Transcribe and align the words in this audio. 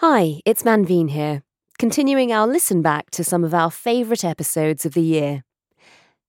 Hi, 0.00 0.42
it's 0.44 0.62
Manveen 0.62 1.10
here, 1.10 1.42
continuing 1.76 2.30
our 2.30 2.46
listen 2.46 2.82
back 2.82 3.10
to 3.10 3.24
some 3.24 3.42
of 3.42 3.52
our 3.52 3.68
favourite 3.68 4.24
episodes 4.24 4.86
of 4.86 4.94
the 4.94 5.02
year. 5.02 5.42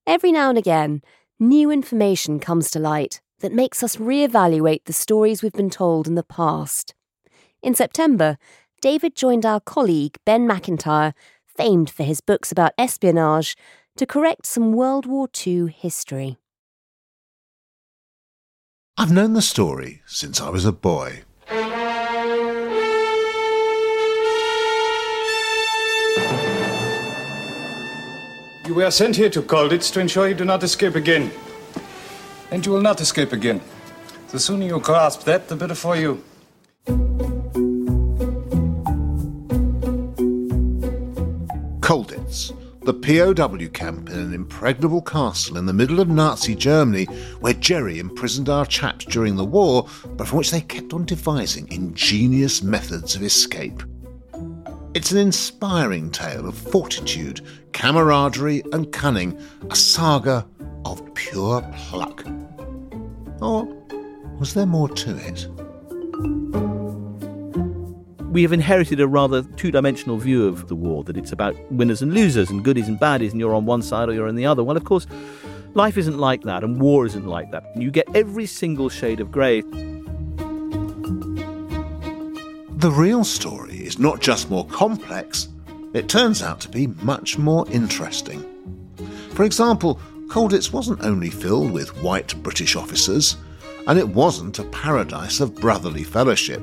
Every 0.07 0.31
now 0.31 0.49
and 0.49 0.57
again, 0.57 1.03
new 1.39 1.69
information 1.69 2.39
comes 2.39 2.71
to 2.71 2.79
light 2.79 3.21
that 3.41 3.53
makes 3.53 3.83
us 3.83 3.97
reevaluate 3.97 4.85
the 4.85 4.91
stories 4.91 5.43
we've 5.43 5.53
been 5.53 5.69
told 5.69 6.07
in 6.07 6.15
the 6.15 6.23
past. 6.23 6.95
In 7.61 7.75
September, 7.75 8.39
David 8.81 9.15
joined 9.15 9.45
our 9.45 9.59
colleague 9.59 10.17
Ben 10.25 10.47
Macintyre, 10.47 11.13
famed 11.45 11.91
for 11.91 12.01
his 12.01 12.21
books 12.21 12.51
about 12.51 12.73
espionage, 12.75 13.55
to 13.97 14.07
correct 14.07 14.47
some 14.47 14.73
World 14.73 15.05
War 15.05 15.29
II 15.45 15.67
history. 15.67 16.39
I've 18.97 19.11
known 19.11 19.33
the 19.33 19.43
story 19.43 20.01
since 20.07 20.41
I 20.41 20.49
was 20.49 20.65
a 20.65 20.71
boy. 20.71 21.21
You 28.69 28.75
were 28.75 28.91
sent 28.91 29.15
here 29.15 29.31
to 29.31 29.41
Colditz 29.41 29.91
to 29.93 29.99
ensure 29.99 30.27
you 30.27 30.35
do 30.35 30.45
not 30.45 30.61
escape 30.61 30.93
again. 30.93 31.31
And 32.51 32.63
you 32.63 32.71
will 32.71 32.83
not 32.83 33.01
escape 33.01 33.33
again. 33.33 33.61
The 34.29 34.39
sooner 34.39 34.63
you 34.63 34.79
grasp 34.79 35.23
that, 35.23 35.47
the 35.47 35.55
better 35.55 35.73
for 35.73 35.95
you. 35.95 36.23
Colditz, 41.81 42.53
the 42.81 42.93
POW 42.93 43.69
camp 43.69 44.07
in 44.11 44.19
an 44.19 44.35
impregnable 44.35 45.01
castle 45.01 45.57
in 45.57 45.65
the 45.65 45.73
middle 45.73 45.99
of 45.99 46.07
Nazi 46.07 46.53
Germany, 46.53 47.05
where 47.39 47.53
Jerry 47.53 47.97
imprisoned 47.97 48.49
our 48.49 48.67
chaps 48.67 49.05
during 49.05 49.35
the 49.35 49.45
war, 49.45 49.89
but 50.09 50.27
from 50.27 50.37
which 50.37 50.51
they 50.51 50.61
kept 50.61 50.93
on 50.93 51.05
devising 51.05 51.67
ingenious 51.71 52.61
methods 52.61 53.15
of 53.15 53.23
escape. 53.23 53.81
It's 54.93 55.11
an 55.11 55.17
inspiring 55.17 56.11
tale 56.11 56.47
of 56.47 56.57
fortitude, 56.57 57.41
camaraderie, 57.73 58.63
and 58.73 58.91
cunning, 58.91 59.39
a 59.69 59.75
saga 59.75 60.47
of 60.85 61.13
pure 61.13 61.61
pluck. 61.77 62.25
Or 63.41 63.65
was 64.39 64.53
there 64.53 64.65
more 64.65 64.89
to 64.89 65.15
it? 65.17 65.47
we 68.31 68.43
have 68.43 68.53
inherited 68.53 68.99
a 68.99 69.07
rather 69.07 69.41
two 69.41 69.71
dimensional 69.71 70.17
view 70.17 70.47
of 70.47 70.67
the 70.67 70.75
war 70.75 71.03
that 71.03 71.17
it's 71.17 71.31
about 71.31 71.55
winners 71.71 72.01
and 72.01 72.13
losers 72.13 72.49
and 72.49 72.63
goodies 72.63 72.87
and 72.87 72.99
baddies, 72.99 73.31
and 73.31 73.39
you're 73.39 73.55
on 73.55 73.65
one 73.65 73.81
side 73.81 74.07
or 74.07 74.13
you're 74.13 74.27
on 74.27 74.35
the 74.35 74.45
other. 74.45 74.63
Well, 74.63 74.77
of 74.77 74.83
course, 74.83 75.07
life 75.73 75.97
isn't 75.97 76.17
like 76.17 76.43
that, 76.43 76.63
and 76.63 76.79
war 76.79 77.05
isn't 77.07 77.25
like 77.25 77.51
that. 77.51 77.63
You 77.75 77.89
get 77.89 78.07
every 78.15 78.45
single 78.45 78.87
shade 78.87 79.19
of 79.19 79.31
grey. 79.31 79.61
The 82.77 82.91
real 82.91 83.23
story 83.23 83.68
is 83.89 83.97
not 83.97 84.21
just 84.21 84.51
more 84.51 84.67
complex, 84.67 85.49
it 85.93 86.07
turns 86.07 86.43
out 86.43 86.59
to 86.61 86.69
be 86.69 86.85
much 87.01 87.39
more 87.39 87.65
interesting. 87.71 88.45
For 89.33 89.43
example, 89.43 89.99
Colditz 90.27 90.71
wasn't 90.71 91.03
only 91.03 91.31
filled 91.31 91.71
with 91.71 92.03
white 92.03 92.35
British 92.43 92.75
officers, 92.75 93.35
and 93.87 93.97
it 93.97 94.07
wasn't 94.07 94.59
a 94.59 94.63
paradise 94.65 95.39
of 95.39 95.55
brotherly 95.55 96.03
fellowship. 96.03 96.61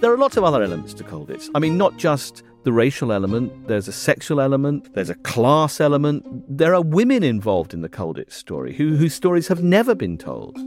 There 0.00 0.12
are 0.12 0.18
lots 0.18 0.36
of 0.36 0.44
other 0.44 0.62
elements 0.62 0.92
to 0.94 1.04
Colditz. 1.04 1.48
I 1.54 1.58
mean, 1.58 1.78
not 1.78 1.96
just 1.96 2.42
the 2.64 2.72
racial 2.72 3.12
element, 3.12 3.66
there's 3.66 3.88
a 3.88 3.92
sexual 3.92 4.38
element, 4.38 4.92
there's 4.92 5.08
a 5.08 5.14
class 5.14 5.80
element. 5.80 6.26
There 6.54 6.74
are 6.74 6.82
women 6.82 7.22
involved 7.22 7.72
in 7.72 7.80
the 7.80 7.88
Colditz 7.88 8.32
story 8.32 8.74
who, 8.74 8.96
whose 8.96 9.14
stories 9.14 9.48
have 9.48 9.62
never 9.62 9.94
been 9.94 10.18
told. 10.18 10.58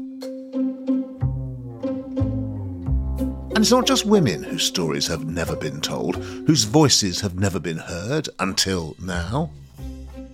And 3.59 3.66
it's 3.66 3.72
not 3.72 3.86
just 3.86 4.06
women 4.06 4.42
whose 4.44 4.64
stories 4.64 5.08
have 5.08 5.28
never 5.28 5.53
been 5.53 5.81
told, 5.81 6.16
whose 6.16 6.64
voices 6.64 7.20
have 7.20 7.38
never 7.38 7.59
been 7.59 7.80
heard 7.80 8.30
until 8.40 8.96
now. 9.02 9.52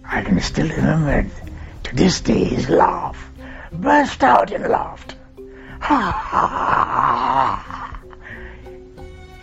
I 0.06 0.22
can 0.22 0.40
still 0.41 0.69
remember 0.69 1.25
to 1.85 1.96
this 1.96 2.22
day 2.22 2.44
his 2.44 2.69
laugh. 2.69 3.18
Burst 3.72 4.24
out 4.24 4.52
in 4.52 4.69
laughter. 4.69 5.16
Ha 5.80 6.12
ha 6.12 6.47
ha! 7.58 8.00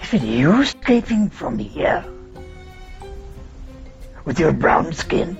Is 0.01 0.15
it 0.15 0.23
you 0.23 0.63
escaping 0.63 1.29
from 1.29 1.59
here? 1.59 2.05
With 4.25 4.39
your 4.39 4.53
brown 4.53 4.93
skin? 4.93 5.37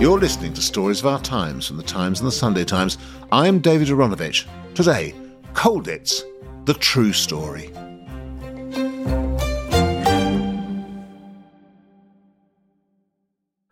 You're 0.00 0.20
listening 0.20 0.54
to 0.54 0.62
Stories 0.62 1.00
of 1.00 1.06
Our 1.06 1.20
Times 1.20 1.66
from 1.66 1.76
the 1.76 1.82
Times 1.82 2.20
and 2.20 2.28
the 2.28 2.32
Sunday 2.32 2.64
Times. 2.64 2.98
I'm 3.32 3.58
David 3.58 3.88
Aaronovitch. 3.88 4.46
Today, 4.72 5.12
Colditz, 5.54 6.22
the 6.66 6.74
true 6.74 7.12
story. 7.12 7.72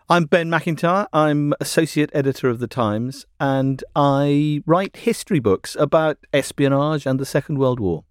I'm 0.09 0.25
Ben 0.25 0.50
Macintyre. 0.50 1.06
I'm 1.12 1.54
associate 1.60 2.10
editor 2.12 2.48
of 2.48 2.58
The 2.58 2.66
Times, 2.66 3.25
and 3.38 3.84
I 3.94 4.64
write 4.66 4.97
history 4.97 5.38
books 5.38 5.76
about 5.78 6.19
espionage 6.32 7.06
and 7.06 7.20
the 7.20 7.25
Second 7.25 7.58
World 7.58 7.78
War. 7.78 8.03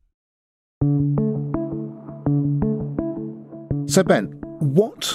So, 3.87 4.03
Ben, 4.03 4.39
what 4.59 5.13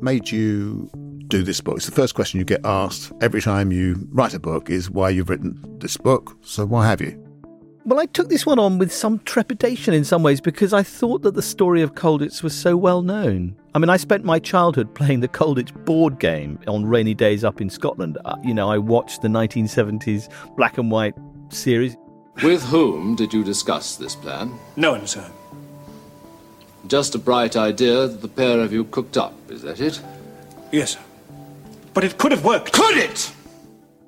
made 0.00 0.30
you 0.30 0.90
do 1.28 1.42
this 1.42 1.60
book? 1.60 1.76
It's 1.76 1.86
the 1.86 1.92
first 1.92 2.14
question 2.14 2.38
you 2.38 2.44
get 2.44 2.64
asked 2.64 3.12
every 3.20 3.40
time 3.40 3.70
you 3.72 4.08
write 4.10 4.34
a 4.34 4.40
book 4.40 4.70
is 4.70 4.90
why 4.90 5.10
you've 5.10 5.28
written 5.28 5.78
this 5.78 5.96
book. 5.96 6.36
So, 6.42 6.66
why 6.66 6.86
have 6.86 7.00
you? 7.00 7.24
Well, 7.84 8.00
I 8.00 8.06
took 8.06 8.28
this 8.28 8.44
one 8.44 8.58
on 8.58 8.76
with 8.76 8.92
some 8.92 9.18
trepidation 9.20 9.94
in 9.94 10.04
some 10.04 10.22
ways 10.22 10.42
because 10.42 10.74
I 10.74 10.82
thought 10.82 11.22
that 11.22 11.34
the 11.34 11.40
story 11.40 11.80
of 11.80 11.94
Colditz 11.94 12.42
was 12.42 12.54
so 12.54 12.76
well 12.76 13.00
known. 13.00 13.56
I 13.74 13.78
mean, 13.78 13.88
I 13.88 13.96
spent 13.96 14.24
my 14.24 14.38
childhood 14.38 14.94
playing 14.94 15.20
the 15.20 15.28
Colditz 15.28 15.72
board 15.86 16.18
game 16.18 16.58
on 16.66 16.84
rainy 16.84 17.14
days 17.14 17.44
up 17.44 17.62
in 17.62 17.70
Scotland. 17.70 18.18
Uh, 18.26 18.36
you 18.44 18.52
know, 18.52 18.70
I 18.70 18.76
watched 18.76 19.22
the 19.22 19.28
1970s 19.28 20.28
black 20.56 20.76
and 20.76 20.90
white 20.90 21.14
series. 21.48 21.96
With 22.42 22.62
whom 22.64 23.16
did 23.16 23.32
you 23.32 23.42
discuss 23.42 23.96
this 23.96 24.14
plan? 24.14 24.52
No 24.76 24.92
one, 24.92 25.06
sir. 25.06 25.30
Just 26.88 27.14
a 27.14 27.18
bright 27.18 27.56
idea 27.56 28.06
that 28.06 28.20
the 28.20 28.28
pair 28.28 28.60
of 28.60 28.70
you 28.70 28.84
cooked 28.84 29.16
up, 29.16 29.34
is 29.50 29.62
that 29.62 29.80
it? 29.80 30.00
Yes, 30.70 30.92
sir. 30.92 31.00
But 31.98 32.04
it 32.04 32.16
could 32.16 32.30
have 32.30 32.44
worked. 32.44 32.70
Could 32.70 32.96
it? 32.96 33.32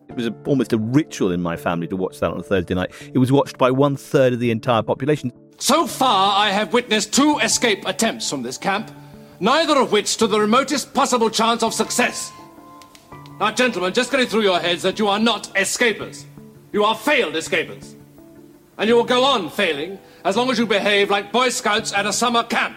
It 0.09 0.15
was 0.15 0.29
a, 0.29 0.35
almost 0.47 0.73
a 0.73 0.79
ritual 0.79 1.33
in 1.33 1.43
my 1.43 1.57
family 1.57 1.89
to 1.89 1.97
watch 1.97 2.21
that 2.21 2.31
on 2.31 2.39
a 2.39 2.43
Thursday 2.45 2.73
night. 2.73 2.93
It 3.13 3.19
was 3.19 3.33
watched 3.33 3.59
by 3.59 3.73
one 3.73 3.97
third 3.97 4.33
of 4.33 4.39
the 4.39 4.53
entire 4.53 4.85
population. 4.85 5.33
So 5.59 5.89
far, 5.89 6.39
I 6.39 6.53
have 6.53 6.73
witnessed 6.73 7.13
two 7.13 7.41
escape 7.43 7.85
attempts 7.89 8.31
from 8.31 8.45
this 8.45 8.57
camp, 8.57 8.93
neither 9.41 9.77
of 9.77 9.91
which 9.91 10.07
stood 10.07 10.31
the 10.31 10.39
remotest 10.39 10.95
possible 10.95 11.29
chance 11.31 11.65
of 11.65 11.75
success. 11.75 12.31
Now, 13.41 13.51
gentlemen, 13.51 13.93
just 13.93 14.13
get 14.13 14.21
it 14.21 14.29
through 14.29 14.43
your 14.43 14.61
heads 14.61 14.83
that 14.83 15.01
you 15.01 15.09
are 15.09 15.19
not 15.19 15.53
escapers. 15.57 16.27
You 16.71 16.85
are 16.85 16.95
failed 16.95 17.35
escapers. 17.35 17.97
And 18.79 18.87
you 18.89 18.95
will 18.95 19.03
go 19.03 19.25
on 19.25 19.51
failing 19.51 19.99
as 20.25 20.37
long 20.37 20.49
as 20.53 20.61
you 20.61 20.67
behave 20.67 21.11
like 21.11 21.33
Boy 21.33 21.49
Scouts 21.49 21.93
at 21.93 22.07
a 22.07 22.13
summer 22.13 22.45
camp. 22.45 22.77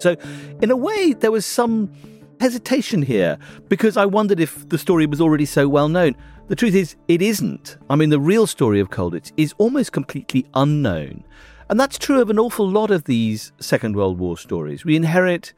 So, 0.00 0.16
in 0.62 0.70
a 0.70 0.76
way, 0.76 1.12
there 1.12 1.30
was 1.30 1.46
some 1.46 1.92
hesitation 2.40 3.02
here 3.02 3.38
because 3.68 3.96
I 3.96 4.06
wondered 4.06 4.40
if 4.40 4.68
the 4.68 4.78
story 4.78 5.06
was 5.06 5.20
already 5.20 5.44
so 5.44 5.68
well 5.68 5.88
known. 5.88 6.16
The 6.48 6.56
truth 6.56 6.74
is, 6.74 6.96
it 7.06 7.22
isn't. 7.22 7.76
I 7.88 7.96
mean, 7.96 8.10
the 8.10 8.18
real 8.18 8.46
story 8.46 8.80
of 8.80 8.90
Colditz 8.90 9.30
is 9.36 9.54
almost 9.58 9.92
completely 9.92 10.46
unknown. 10.54 11.24
And 11.68 11.78
that's 11.78 11.98
true 11.98 12.20
of 12.20 12.30
an 12.30 12.38
awful 12.38 12.68
lot 12.68 12.90
of 12.90 13.04
these 13.04 13.52
Second 13.60 13.94
World 13.94 14.18
War 14.18 14.36
stories. 14.36 14.84
We 14.84 14.96
inherit 14.96 15.52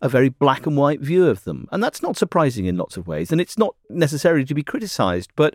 a 0.00 0.08
very 0.08 0.28
black 0.28 0.66
and 0.66 0.76
white 0.76 1.00
view 1.00 1.28
of 1.28 1.44
them. 1.44 1.68
And 1.70 1.80
that's 1.80 2.02
not 2.02 2.16
surprising 2.16 2.64
in 2.64 2.76
lots 2.76 2.96
of 2.96 3.06
ways. 3.06 3.30
And 3.30 3.40
it's 3.40 3.56
not 3.56 3.76
necessary 3.88 4.44
to 4.44 4.54
be 4.54 4.64
criticized. 4.64 5.30
But 5.36 5.54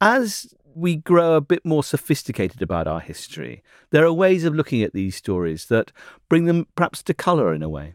as 0.00 0.54
we 0.78 0.96
grow 0.96 1.34
a 1.34 1.40
bit 1.40 1.64
more 1.64 1.82
sophisticated 1.82 2.62
about 2.62 2.86
our 2.86 3.00
history. 3.00 3.62
There 3.90 4.04
are 4.04 4.12
ways 4.12 4.44
of 4.44 4.54
looking 4.54 4.82
at 4.82 4.92
these 4.92 5.16
stories 5.16 5.66
that 5.66 5.92
bring 6.28 6.44
them 6.44 6.66
perhaps 6.76 7.02
to 7.04 7.14
colour 7.14 7.52
in 7.52 7.62
a 7.62 7.68
way. 7.68 7.94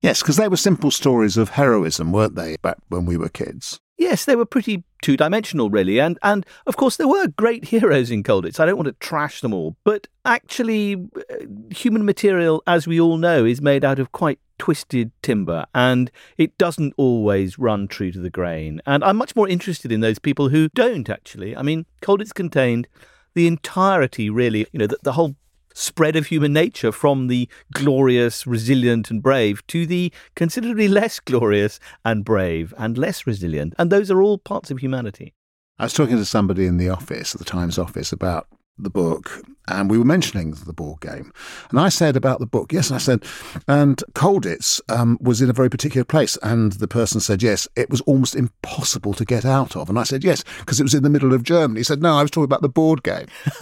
Yes, 0.00 0.22
because 0.22 0.36
they 0.36 0.48
were 0.48 0.56
simple 0.56 0.90
stories 0.90 1.36
of 1.36 1.50
heroism, 1.50 2.12
weren't 2.12 2.36
they, 2.36 2.56
back 2.62 2.76
when 2.88 3.04
we 3.04 3.16
were 3.16 3.28
kids? 3.28 3.80
Yes, 3.96 4.26
they 4.26 4.36
were 4.36 4.46
pretty 4.46 4.84
two 5.02 5.16
dimensional, 5.16 5.70
really. 5.70 5.98
And, 5.98 6.18
and 6.22 6.46
of 6.66 6.76
course, 6.76 6.96
there 6.96 7.08
were 7.08 7.26
great 7.26 7.64
heroes 7.68 8.10
in 8.10 8.22
Colditz. 8.22 8.60
I 8.60 8.66
don't 8.66 8.76
want 8.76 8.86
to 8.86 9.06
trash 9.06 9.40
them 9.40 9.52
all. 9.52 9.76
But 9.82 10.06
actually, 10.24 10.94
uh, 10.94 11.46
human 11.70 12.04
material, 12.04 12.62
as 12.66 12.86
we 12.86 13.00
all 13.00 13.16
know, 13.16 13.44
is 13.44 13.60
made 13.60 13.84
out 13.84 13.98
of 13.98 14.12
quite 14.12 14.38
twisted 14.58 15.10
timber 15.22 15.66
and 15.74 16.10
it 16.36 16.56
doesn't 16.58 16.94
always 16.96 17.58
run 17.58 17.88
true 17.88 18.12
to 18.12 18.20
the 18.20 18.30
grain. 18.30 18.80
And 18.86 19.04
I'm 19.04 19.16
much 19.16 19.36
more 19.36 19.48
interested 19.48 19.92
in 19.92 20.00
those 20.00 20.18
people 20.18 20.48
who 20.48 20.68
don't 20.74 21.08
actually. 21.08 21.56
I 21.56 21.62
mean, 21.62 21.86
Colditz 22.02 22.34
contained 22.34 22.88
the 23.34 23.46
entirety, 23.46 24.30
really, 24.30 24.66
you 24.72 24.78
know, 24.78 24.86
the, 24.86 24.98
the 25.02 25.12
whole 25.12 25.36
spread 25.74 26.16
of 26.16 26.26
human 26.26 26.52
nature 26.52 26.90
from 26.90 27.28
the 27.28 27.48
glorious, 27.72 28.46
resilient, 28.46 29.10
and 29.10 29.22
brave 29.22 29.64
to 29.68 29.86
the 29.86 30.12
considerably 30.34 30.88
less 30.88 31.20
glorious 31.20 31.78
and 32.04 32.24
brave 32.24 32.74
and 32.76 32.98
less 32.98 33.26
resilient. 33.26 33.74
And 33.78 33.90
those 33.90 34.10
are 34.10 34.20
all 34.20 34.38
parts 34.38 34.70
of 34.70 34.78
humanity. 34.78 35.34
I 35.78 35.84
was 35.84 35.92
talking 35.92 36.16
to 36.16 36.24
somebody 36.24 36.66
in 36.66 36.76
the 36.76 36.88
office, 36.88 37.32
the 37.32 37.44
Times 37.44 37.78
office, 37.78 38.10
about 38.10 38.48
the 38.78 38.90
book, 38.90 39.42
and 39.66 39.90
we 39.90 39.98
were 39.98 40.04
mentioning 40.04 40.52
the 40.52 40.72
board 40.72 41.00
game. 41.00 41.32
And 41.70 41.78
I 41.78 41.88
said 41.88 42.16
about 42.16 42.40
the 42.40 42.46
book, 42.46 42.72
yes, 42.72 42.90
I 42.90 42.98
said, 42.98 43.24
and 43.66 44.02
Colditz 44.14 44.80
um, 44.88 45.18
was 45.20 45.42
in 45.42 45.50
a 45.50 45.52
very 45.52 45.68
particular 45.68 46.04
place. 46.04 46.38
And 46.42 46.72
the 46.72 46.88
person 46.88 47.20
said, 47.20 47.42
yes, 47.42 47.68
it 47.76 47.90
was 47.90 48.00
almost 48.02 48.34
impossible 48.34 49.14
to 49.14 49.24
get 49.24 49.44
out 49.44 49.76
of. 49.76 49.88
And 49.88 49.98
I 49.98 50.04
said, 50.04 50.24
yes, 50.24 50.44
because 50.60 50.80
it 50.80 50.84
was 50.84 50.94
in 50.94 51.02
the 51.02 51.10
middle 51.10 51.34
of 51.34 51.42
Germany. 51.42 51.80
He 51.80 51.84
said, 51.84 52.02
no, 52.02 52.16
I 52.16 52.22
was 52.22 52.30
talking 52.30 52.44
about 52.44 52.62
the 52.62 52.68
board 52.68 53.02
game. 53.02 53.26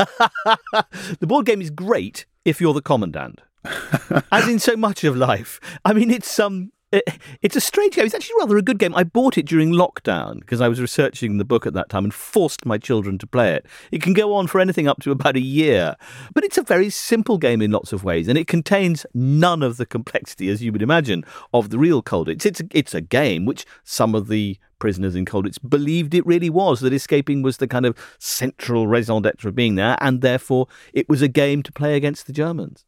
the 1.18 1.26
board 1.26 1.46
game 1.46 1.60
is 1.60 1.70
great 1.70 2.26
if 2.44 2.60
you're 2.60 2.74
the 2.74 2.82
commandant. 2.82 3.40
As 4.32 4.48
in 4.48 4.58
so 4.58 4.76
much 4.76 5.02
of 5.02 5.16
life. 5.16 5.60
I 5.84 5.92
mean, 5.92 6.10
it's 6.10 6.30
some 6.30 6.52
um, 6.54 6.72
Uh, 6.96 7.00
it's 7.42 7.56
a 7.56 7.60
strange 7.60 7.94
game. 7.94 8.06
It's 8.06 8.14
actually 8.14 8.36
rather 8.38 8.56
a 8.56 8.62
good 8.62 8.78
game. 8.78 8.94
I 8.94 9.04
bought 9.04 9.36
it 9.36 9.44
during 9.44 9.70
lockdown 9.70 10.40
because 10.40 10.62
I 10.62 10.68
was 10.68 10.80
researching 10.80 11.36
the 11.36 11.44
book 11.44 11.66
at 11.66 11.74
that 11.74 11.90
time 11.90 12.04
and 12.04 12.14
forced 12.14 12.64
my 12.64 12.78
children 12.78 13.18
to 13.18 13.26
play 13.26 13.54
it. 13.54 13.66
It 13.90 14.02
can 14.02 14.14
go 14.14 14.34
on 14.34 14.46
for 14.46 14.60
anything 14.60 14.88
up 14.88 15.00
to 15.02 15.10
about 15.10 15.36
a 15.36 15.40
year, 15.40 15.96
but 16.32 16.44
it's 16.44 16.56
a 16.56 16.62
very 16.62 16.88
simple 16.88 17.36
game 17.36 17.60
in 17.60 17.70
lots 17.70 17.92
of 17.92 18.02
ways, 18.02 18.28
and 18.28 18.38
it 18.38 18.46
contains 18.46 19.04
none 19.12 19.62
of 19.62 19.76
the 19.76 19.84
complexity, 19.84 20.48
as 20.48 20.62
you 20.62 20.72
would 20.72 20.82
imagine, 20.82 21.24
of 21.52 21.68
the 21.70 21.78
real 21.78 22.02
Colditz. 22.02 22.46
It's 22.46 22.60
a, 22.60 22.64
it's 22.70 22.94
a 22.94 23.02
game 23.02 23.44
which 23.44 23.66
some 23.84 24.14
of 24.14 24.28
the 24.28 24.58
prisoners 24.78 25.14
in 25.14 25.26
Colditz 25.26 25.58
believed 25.68 26.14
it 26.14 26.24
really 26.26 26.50
was, 26.50 26.80
that 26.80 26.92
escaping 26.92 27.42
was 27.42 27.58
the 27.58 27.68
kind 27.68 27.84
of 27.84 27.96
central 28.18 28.86
raison 28.86 29.22
d'etre 29.22 29.48
of 29.48 29.54
being 29.54 29.74
there, 29.74 29.98
and 30.00 30.22
therefore 30.22 30.66
it 30.94 31.08
was 31.08 31.20
a 31.20 31.28
game 31.28 31.62
to 31.62 31.72
play 31.72 31.94
against 31.94 32.26
the 32.26 32.32
Germans. 32.32 32.86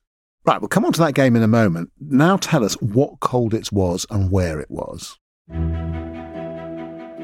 Right, 0.48 0.62
we'll 0.62 0.68
come 0.68 0.86
on 0.86 0.94
to 0.94 1.00
that 1.00 1.12
game 1.12 1.36
in 1.36 1.42
a 1.42 1.46
moment. 1.46 1.92
Now 2.00 2.38
tell 2.38 2.64
us 2.64 2.72
what 2.80 3.20
Colditz 3.20 3.70
was 3.70 4.06
and 4.08 4.30
where 4.30 4.58
it 4.58 4.70
was. 4.70 5.18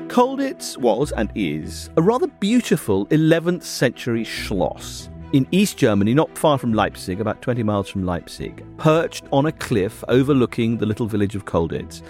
Colditz 0.08 0.76
was 0.76 1.10
and 1.10 1.32
is 1.34 1.88
a 1.96 2.02
rather 2.02 2.26
beautiful 2.26 3.06
11th 3.06 3.62
century 3.62 4.24
schloss 4.24 5.08
in 5.32 5.48
East 5.52 5.78
Germany, 5.78 6.12
not 6.12 6.36
far 6.36 6.58
from 6.58 6.74
Leipzig, 6.74 7.18
about 7.18 7.40
20 7.40 7.62
miles 7.62 7.88
from 7.88 8.04
Leipzig, 8.04 8.62
perched 8.76 9.24
on 9.32 9.46
a 9.46 9.52
cliff 9.52 10.04
overlooking 10.08 10.76
the 10.76 10.86
little 10.86 11.06
village 11.06 11.34
of 11.34 11.46
Colditz. 11.46 12.02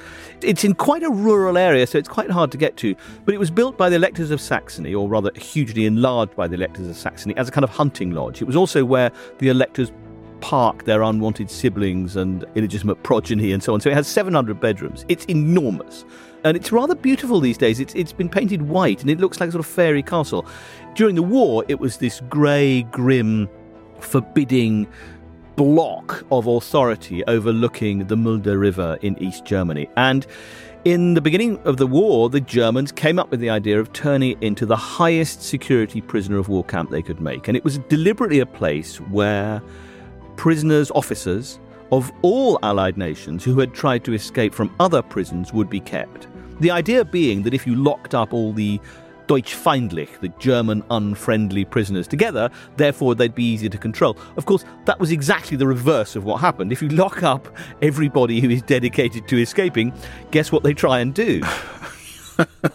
It's 0.43 0.65
in 0.65 0.75
quite 0.75 1.05
a 1.05 1.11
rural 1.11 1.57
area, 1.57 1.87
so 1.87 1.97
it's 1.97 2.09
quite 2.09 2.31
hard 2.31 2.51
to 2.51 2.59
get 2.59 2.77
to, 2.79 2.95
but 3.25 3.35
it 3.35 3.39
was 3.39 3.53
built 3.53 3.79
by 3.79 3.89
the 3.89 3.95
electors 3.97 4.33
of 4.33 4.41
Saxony, 4.41 4.93
or 4.95 5.09
rather 5.09 5.31
hugely 5.37 5.87
enlarged 5.87 6.35
by 6.35 6.49
the 6.49 6.57
electors 6.57 6.89
of 6.89 6.97
Saxony, 6.97 7.37
as 7.37 7.49
a 7.49 7.53
kind 7.53 7.65
of 7.65 7.71
hunting 7.71 8.11
lodge. 8.11 8.43
It 8.43 8.47
was 8.47 8.57
also 8.57 8.85
where 8.85 9.13
the 9.39 9.49
electors 9.49 9.93
park 10.44 10.85
their 10.85 11.00
unwanted 11.00 11.50
siblings 11.50 12.17
and 12.17 12.44
illegitimate 12.55 13.02
progeny 13.02 13.50
and 13.50 13.62
so 13.62 13.73
on. 13.73 13.81
So 13.81 13.88
it 13.88 13.94
has 13.94 14.06
700 14.06 14.61
bedrooms. 14.61 15.06
It's 15.08 15.25
enormous. 15.25 16.05
And 16.44 16.55
it's 16.55 16.70
rather 16.70 16.94
beautiful 16.94 17.41
these 17.41 17.56
days. 17.56 17.81
It's, 17.81 17.94
it's 17.94 18.12
been 18.12 18.29
painted 18.29 18.61
white 18.61 19.00
and 19.00 19.08
it 19.08 19.19
looks 19.19 19.41
like 19.41 19.49
a 19.49 19.52
sort 19.52 19.64
of 19.64 19.67
fairy 19.67 20.02
castle. 20.02 20.46
During 20.96 21.14
the 21.14 21.23
war, 21.23 21.64
it 21.69 21.81
was 21.81 21.96
this 21.96 22.20
grey, 22.29 22.82
grim, 22.82 23.49
forbidding 24.00 24.87
block 25.56 26.23
of 26.31 26.46
authority 26.46 27.25
overlooking 27.25 28.06
the 28.06 28.17
Mulde 28.17 28.44
River 28.49 28.99
in 29.00 29.17
East 29.23 29.46
Germany. 29.46 29.88
And 29.96 30.26
in 30.85 31.14
the 31.14 31.23
beginning 31.23 31.58
of 31.61 31.79
the 31.79 31.87
war, 31.87 32.29
the 32.29 32.43
Germans 32.43 32.93
came 32.93 33.19
up 33.19 33.31
with 33.31 33.41
the 33.41 33.49
idea 33.49 33.81
of 33.81 33.94
turning 33.94 34.32
it 34.32 34.43
into 34.43 34.67
the 34.67 34.76
highest 34.76 35.43
security 35.43 36.02
prisoner 36.02 36.37
of 36.37 36.50
war 36.50 36.64
camp 36.64 36.91
they 36.91 37.00
could 37.00 37.23
make. 37.23 37.49
And 37.49 37.56
it 37.56 37.64
was 37.64 37.79
deliberately 37.88 38.41
a 38.41 38.46
place 38.46 39.00
where 39.00 39.62
prisoners, 40.37 40.91
officers 40.93 41.59
of 41.93 42.11
all 42.23 42.59
Allied 42.63 42.97
nations 42.97 43.45
who 43.45 43.59
had 43.59 43.73
tried 43.73 44.05
to 44.05 44.15
escape 44.15 44.55
from 44.55 44.75
other 44.81 45.03
prisons 45.03 45.53
would 45.53 45.71
be 45.71 45.81
kept. 45.81 46.27
The 46.61 46.71
idea 46.71 47.05
being 47.05 47.43
that 47.43 47.55
if 47.55 47.67
you 47.67 47.75
locked 47.75 48.15
up 48.15 48.33
all 48.33 48.53
the 48.53 48.81
Deutschfeindlich, 49.27 50.21
the 50.21 50.29
German 50.39 50.83
unfriendly 50.91 51.65
prisoners, 51.65 52.07
together, 52.07 52.51
therefore 52.77 53.15
they'd 53.15 53.35
be 53.35 53.45
easier 53.45 53.71
to 53.71 53.79
control. 53.79 54.17
Of 54.37 54.47
course, 54.47 54.65
that 54.85 55.01
was 55.01 55.11
exactly 55.11 55.57
the 55.57 55.67
reverse 55.67 56.17
of 56.17 56.25
what 56.25 56.41
happened. 56.41 56.73
If 56.73 56.83
you 56.83 56.89
lock 56.89 57.23
up 57.23 57.49
everybody 57.81 58.41
who 58.41 58.51
is 58.51 58.63
dedicated 58.63 59.27
to 59.29 59.41
escaping, 59.41 59.93
guess 60.31 60.53
what 60.53 60.63
they 60.63 60.75
try 60.75 61.01
and 61.01 61.15
do? 61.15 61.43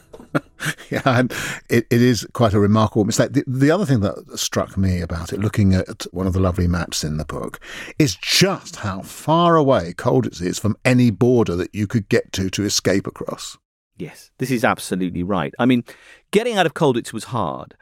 yeah, 0.89 1.01
and 1.05 1.31
it, 1.69 1.87
it 1.89 2.01
is 2.01 2.27
quite 2.33 2.53
a 2.53 2.59
remarkable 2.59 3.05
mistake. 3.05 3.33
The, 3.33 3.43
the 3.47 3.71
other 3.71 3.85
thing 3.85 4.01
that 4.01 4.37
struck 4.37 4.77
me 4.77 5.01
about 5.01 5.33
it, 5.33 5.39
looking 5.39 5.73
at 5.73 6.05
one 6.11 6.27
of 6.27 6.33
the 6.33 6.39
lovely 6.39 6.67
maps 6.67 7.03
in 7.03 7.17
the 7.17 7.25
book, 7.25 7.59
is 7.97 8.15
just 8.15 8.77
how 8.77 9.01
far 9.01 9.55
away 9.55 9.93
Colditz 9.93 10.41
is 10.41 10.59
from 10.59 10.77
any 10.85 11.09
border 11.09 11.55
that 11.55 11.73
you 11.73 11.87
could 11.87 12.09
get 12.09 12.31
to 12.33 12.49
to 12.49 12.63
escape 12.63 13.07
across. 13.07 13.57
Yes, 13.97 14.31
this 14.37 14.49
is 14.49 14.63
absolutely 14.63 15.23
right. 15.23 15.53
I 15.59 15.65
mean, 15.65 15.83
getting 16.31 16.57
out 16.57 16.65
of 16.65 16.73
Colditz 16.73 17.11
was 17.11 17.25
hard. 17.25 17.75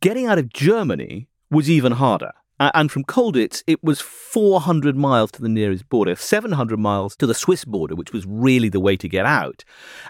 Getting 0.00 0.26
out 0.26 0.38
of 0.38 0.52
Germany 0.52 1.28
was 1.50 1.70
even 1.70 1.92
harder. 1.92 2.32
Uh, 2.62 2.70
and 2.74 2.92
from 2.92 3.02
Colditz, 3.02 3.64
it 3.66 3.82
was 3.82 4.00
400 4.00 4.96
miles 4.96 5.32
to 5.32 5.42
the 5.42 5.48
nearest 5.48 5.88
border, 5.88 6.14
700 6.14 6.78
miles 6.78 7.16
to 7.16 7.26
the 7.26 7.34
Swiss 7.34 7.64
border, 7.64 7.96
which 7.96 8.12
was 8.12 8.24
really 8.24 8.68
the 8.68 8.78
way 8.78 8.96
to 8.98 9.08
get 9.08 9.26
out. 9.26 9.64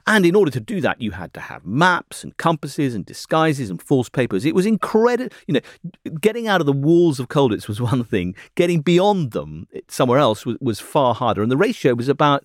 And 0.07 0.27
in 0.27 0.37
order 0.37 0.51
to 0.51 0.61
do 0.61 0.83
that, 0.83 1.01
you 1.01 1.13
had 1.13 1.33
to 1.33 1.41
have 1.41 1.65
maps 1.65 2.23
and 2.23 2.37
compasses 2.37 2.95
and 2.95 3.07
disguises 3.07 3.71
and 3.71 3.81
false 3.81 4.11
papers. 4.11 4.45
It 4.45 4.55
was 4.55 4.67
incredible. 4.67 5.35
You 5.47 5.55
know, 5.55 6.13
getting 6.21 6.47
out 6.47 6.61
of 6.61 6.67
the 6.67 6.75
walls 6.75 7.19
of 7.19 7.29
Colditz 7.29 7.69
was 7.69 7.81
one 7.93 8.05
thing, 8.05 8.35
getting 8.55 8.83
beyond 8.83 9.31
them 9.31 9.67
somewhere 9.89 10.19
else 10.19 10.45
was, 10.45 10.59
was 10.61 10.79
far 10.79 11.15
harder. 11.15 11.41
And 11.41 11.51
the 11.51 11.57
ratio 11.57 11.95
was 11.95 12.11
about 12.11 12.45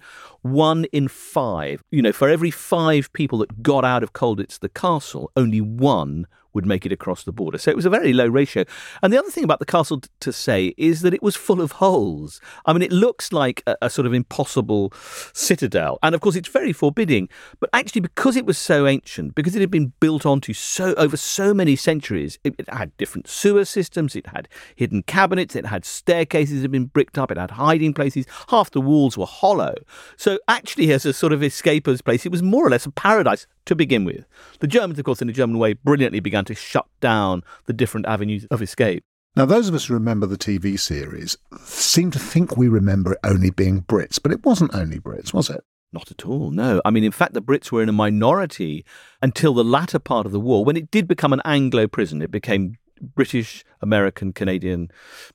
one 0.52 0.86
in 0.86 1.08
five. 1.08 1.84
You 1.92 2.02
know, 2.02 2.12
for 2.12 2.30
every 2.30 2.52
five 2.52 3.12
people 3.14 3.40
that 3.40 3.62
got 3.62 3.86
out 3.86 4.04
of 4.04 4.14
Colditz, 4.14 4.60
the 4.60 4.70
castle, 4.70 5.32
only 5.36 5.62
one 5.62 6.28
would 6.58 6.66
make 6.66 6.88
it 6.88 6.92
across 6.92 7.24
the 7.24 7.32
border. 7.32 7.60
So 7.60 7.70
it 7.70 7.76
was 7.76 7.86
a 7.86 7.90
very 7.90 8.14
low 8.14 8.26
ratio. 8.26 8.66
And 9.04 9.14
the 9.14 9.20
other 9.20 9.30
thing 9.30 9.44
about 9.44 9.60
the 9.60 9.66
castle 9.66 10.02
t- 10.02 10.10
to 10.22 10.34
say 10.34 10.74
is 10.76 11.02
that 11.02 11.14
it 11.14 11.22
was 11.22 11.36
full 11.36 11.62
of 11.62 11.74
holes. 11.74 12.42
I 12.66 12.74
mean, 12.74 12.82
it 12.82 12.92
looks 12.92 13.32
like 13.32 13.62
a, 13.68 13.78
a, 13.84 13.90
sort 13.92 14.08
of 14.08 14.14
impossible 14.14 14.92
citadel. 15.34 16.00
And 16.02 16.16
of 16.16 16.22
course, 16.22 16.36
it's 16.36 16.50
very 16.50 16.74
forbidding. 16.74 17.30
But 17.60 17.70
actually, 17.74 18.02
because 18.02 18.36
it 18.36 18.48
was 18.48 18.58
so 18.58 18.88
ancient, 18.88 19.36
because 19.36 19.56
it 19.56 19.60
had 19.60 19.70
been 19.70 19.94
built 20.00 20.26
onto 20.26 20.52
so 20.52 20.96
over 20.96 21.16
so 21.16 21.54
many 21.54 21.76
centuries, 21.76 22.40
it, 22.44 22.56
it 22.58 22.68
had 22.74 22.98
different 22.98 23.28
sewer 23.28 23.64
systems, 23.64 24.16
it 24.16 24.26
had 24.26 24.48
hidden 24.76 25.04
cabinets, 25.04 25.56
it 25.56 25.68
had 25.68 25.86
staircases 25.86 26.56
that 26.56 26.64
had 26.64 26.72
been 26.72 26.86
bricked 26.86 27.20
up, 27.20 27.30
it 27.30 27.38
had 27.38 27.52
hiding 27.52 27.94
places. 27.94 28.26
Half 28.50 28.72
the 28.72 28.82
walls 28.82 29.16
were 29.16 29.28
hollow. 29.28 29.76
So 30.16 30.37
actually, 30.48 30.92
as 30.92 31.06
a 31.06 31.14
sort 31.14 31.34
of 31.34 31.42
escapers 31.42 32.04
place, 32.04 32.26
it 32.26 32.32
was 32.32 32.44
more 32.44 32.66
or 32.66 32.70
less 32.70 32.86
a 32.86 32.92
paradise 32.92 33.48
to 33.66 33.76
begin 33.76 34.06
with. 34.06 34.26
The 34.60 34.68
Germans, 34.68 35.00
of 35.00 35.06
course, 35.06 35.22
in 35.22 35.30
a 35.30 35.34
German 35.34 35.58
way, 35.58 35.74
brilliantly 35.74 36.20
began 36.20 36.46
to 36.46 36.56
shut 36.56 36.88
down 37.00 37.44
the 37.66 37.74
different 37.74 38.06
avenues 38.06 38.46
of 38.46 38.62
escape. 38.62 39.04
Now, 39.36 39.46
those 39.46 39.70
of 39.70 39.76
us 39.76 39.86
who 39.86 39.94
remember 39.94 40.26
the 40.26 40.38
TV 40.38 40.80
series 40.80 41.38
seem 41.64 42.10
to 42.12 42.20
think 42.20 42.58
we 42.58 42.68
remember 42.68 43.14
it 43.14 43.20
only 43.24 43.52
being 43.52 43.84
Brits, 43.84 44.20
but 44.22 44.32
it 44.32 44.44
wasn't 44.44 44.74
only 44.74 45.00
Brits, 45.00 45.34
was 45.34 45.50
it? 45.50 45.64
Not 45.94 46.12
at 46.12 46.26
all, 46.26 46.52
no. 46.52 46.82
I 46.84 46.90
mean, 46.90 47.04
in 47.04 47.12
fact, 47.12 47.34
the 47.34 47.42
Brits 47.42 47.72
were 47.72 47.84
in 47.84 47.90
a 47.90 47.94
minority 47.94 48.84
until 49.22 49.54
the 49.54 49.64
latter 49.64 50.00
part 50.00 50.26
of 50.26 50.32
the 50.32 50.40
war. 50.40 50.66
When 50.66 50.76
it 50.76 50.92
did 50.92 51.08
become 51.08 51.34
an 51.34 51.42
Anglo 51.46 51.88
prison, 51.88 52.22
it 52.22 52.32
became 52.32 52.78
British, 53.02 53.64
American, 53.82 54.34
Canadian, 54.34 54.90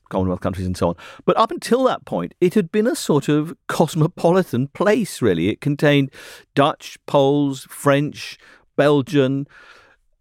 Commonwealth 0.09 0.41
countries, 0.41 0.65
and 0.65 0.77
so 0.77 0.89
on. 0.89 0.95
But 1.25 1.37
up 1.37 1.51
until 1.51 1.83
that 1.85 2.05
point, 2.05 2.33
it 2.41 2.53
had 2.53 2.71
been 2.71 2.87
a 2.87 2.95
sort 2.95 3.29
of 3.29 3.55
cosmopolitan 3.67 4.67
place, 4.69 5.21
really. 5.21 5.49
It 5.49 5.61
contained 5.61 6.11
Dutch, 6.55 6.97
Poles, 7.05 7.67
French, 7.69 8.37
Belgian, 8.75 9.47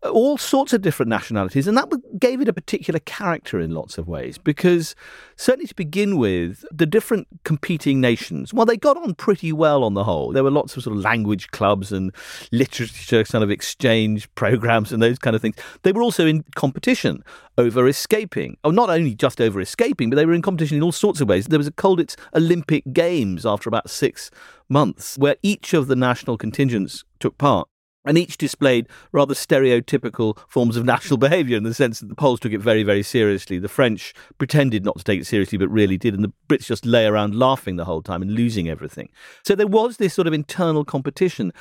all 0.05 0.37
sorts 0.37 0.73
of 0.73 0.83
different 0.83 1.11
nationalities, 1.11 1.69
and 1.69 1.77
that 1.77 1.89
gave 2.19 2.41
it 2.41 2.49
a 2.49 2.53
particular 2.53 3.01
character 3.01 3.61
in 3.61 3.71
lots 3.71 3.99
of 3.99 4.09
ways. 4.09 4.39
Because 4.39 4.95
certainly 5.37 5.67
to 5.67 5.75
begin 5.75 6.17
with, 6.17 6.65
the 6.73 6.87
different 6.87 7.29
competing 7.45 8.01
nations, 8.01 8.53
well, 8.53 8.67
they 8.67 8.77
got 8.77 8.97
on 8.97 9.15
pretty 9.15 9.53
well 9.53 9.85
on 9.85 9.95
the 9.95 10.05
whole. 10.05 10.33
There 10.33 10.45
were 10.45 10.51
lots 10.51 10.77
of 10.77 10.83
sort 10.83 10.97
of 10.97 11.03
language 11.03 11.51
clubs 11.51 11.93
and 11.93 12.13
literature 12.51 13.25
kind 13.25 13.45
of 13.45 13.51
exchange 13.51 14.33
programs 14.35 14.93
and 14.93 15.03
those 15.03 15.19
kind 15.19 15.37
of 15.37 15.43
things. 15.43 15.57
They 15.83 15.93
were 15.93 16.03
also 16.03 16.27
in 16.27 16.45
competition 16.55 17.23
over 17.59 17.87
escaping. 17.87 18.57
Oh, 18.65 18.71
not 18.71 18.91
only 18.91 19.15
just 19.15 19.41
over 19.41 19.61
escaping, 19.61 20.11
but 20.11 20.17
they 20.17 20.27
were 20.27 20.33
in 20.33 20.43
competition 20.43 20.79
in 20.79 20.83
all 20.83 20.93
sorts 20.93 21.21
of 21.21 21.29
ways. 21.29 21.47
There 21.47 21.59
was 21.59 21.67
a 21.67 21.73
Colditz 21.73 22.17
Olympic 22.35 22.85
Games 22.93 23.47
after 23.47 23.69
about 23.69 23.91
six 23.91 24.31
months 24.69 25.19
where 25.19 25.37
each 25.43 25.75
of 25.75 25.87
the 25.87 25.97
national 25.97 26.39
contingents 26.39 27.05
took 27.21 27.37
part 27.39 27.69
and 28.05 28.19
each 28.19 28.37
displayed 28.37 28.89
rather 29.13 29.35
stereotypical 29.35 30.39
forms 30.49 30.77
of 30.77 30.85
national 30.85 31.17
behaviour 31.19 31.57
in 31.57 31.63
the 31.63 31.75
sense 31.75 32.01
that 32.01 32.09
the 32.09 32.15
Poles 32.15 32.41
took 32.41 32.53
it 32.53 32.61
very, 32.61 32.83
very 32.83 33.03
seriously. 33.03 33.59
The 33.59 33.69
French 33.69 34.15
pretended 34.39 34.85
not 34.85 34.99
to 34.99 35.05
take 35.05 35.21
it 35.21 35.27
seriously, 35.27 35.59
but 35.59 35.69
really 35.69 35.99
did, 35.99 36.15
and 36.15 36.25
the 36.25 36.33
Brits 36.49 36.67
just 36.67 36.85
lay 36.85 37.07
around 37.07 37.35
laughing 37.35 37.77
the 37.77 37.85
whole 37.85 38.03
time 38.03 38.23
and 38.23 38.33
losing 38.33 38.69
everything. 38.69 39.09
So 39.45 39.55
there 39.55 39.67
was 39.67 39.97
this 39.97 40.15
sort 40.15 40.27
of 40.27 40.33
internal 40.33 40.85
competition. 40.85 41.53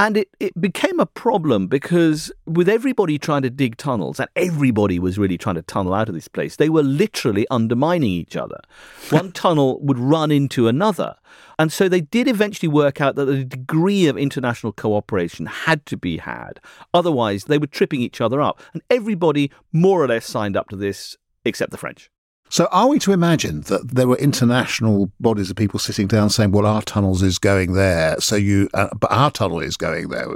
And 0.00 0.16
it, 0.16 0.30
it 0.40 0.58
became 0.58 0.98
a 0.98 1.04
problem 1.04 1.66
because 1.66 2.32
with 2.46 2.70
everybody 2.70 3.18
trying 3.18 3.42
to 3.42 3.50
dig 3.50 3.76
tunnels, 3.76 4.18
and 4.18 4.30
everybody 4.34 4.98
was 4.98 5.18
really 5.18 5.36
trying 5.36 5.56
to 5.56 5.62
tunnel 5.62 5.92
out 5.92 6.08
of 6.08 6.14
this 6.14 6.26
place, 6.26 6.56
they 6.56 6.70
were 6.70 6.82
literally 6.82 7.46
undermining 7.50 8.08
each 8.08 8.34
other. 8.34 8.62
One 9.10 9.30
tunnel 9.44 9.78
would 9.82 9.98
run 9.98 10.30
into 10.30 10.68
another. 10.68 11.16
And 11.58 11.70
so 11.70 11.86
they 11.86 12.00
did 12.00 12.28
eventually 12.28 12.66
work 12.66 13.02
out 13.02 13.16
that 13.16 13.28
a 13.28 13.44
degree 13.44 14.06
of 14.06 14.16
international 14.16 14.72
cooperation 14.72 15.44
had 15.44 15.84
to 15.84 15.98
be 15.98 16.16
had. 16.16 16.60
Otherwise, 16.94 17.44
they 17.44 17.58
were 17.58 17.66
tripping 17.66 18.00
each 18.00 18.22
other 18.22 18.40
up. 18.40 18.58
And 18.72 18.82
everybody 18.88 19.50
more 19.70 20.02
or 20.02 20.08
less 20.08 20.24
signed 20.24 20.56
up 20.56 20.70
to 20.70 20.76
this 20.76 21.18
except 21.44 21.72
the 21.72 21.76
French. 21.76 22.10
So, 22.50 22.66
are 22.72 22.88
we 22.88 22.98
to 23.00 23.12
imagine 23.12 23.60
that 23.62 23.94
there 23.94 24.08
were 24.08 24.16
international 24.16 25.12
bodies 25.20 25.50
of 25.50 25.56
people 25.56 25.78
sitting 25.78 26.08
down 26.08 26.30
saying, 26.30 26.50
"Well, 26.50 26.66
our 26.66 26.82
tunnels 26.82 27.22
is 27.22 27.38
going 27.38 27.74
there, 27.74 28.20
so 28.20 28.34
you, 28.34 28.68
uh, 28.74 28.88
but 28.98 29.10
our 29.12 29.30
tunnel 29.30 29.60
is 29.60 29.76
going 29.76 30.08
there"? 30.08 30.26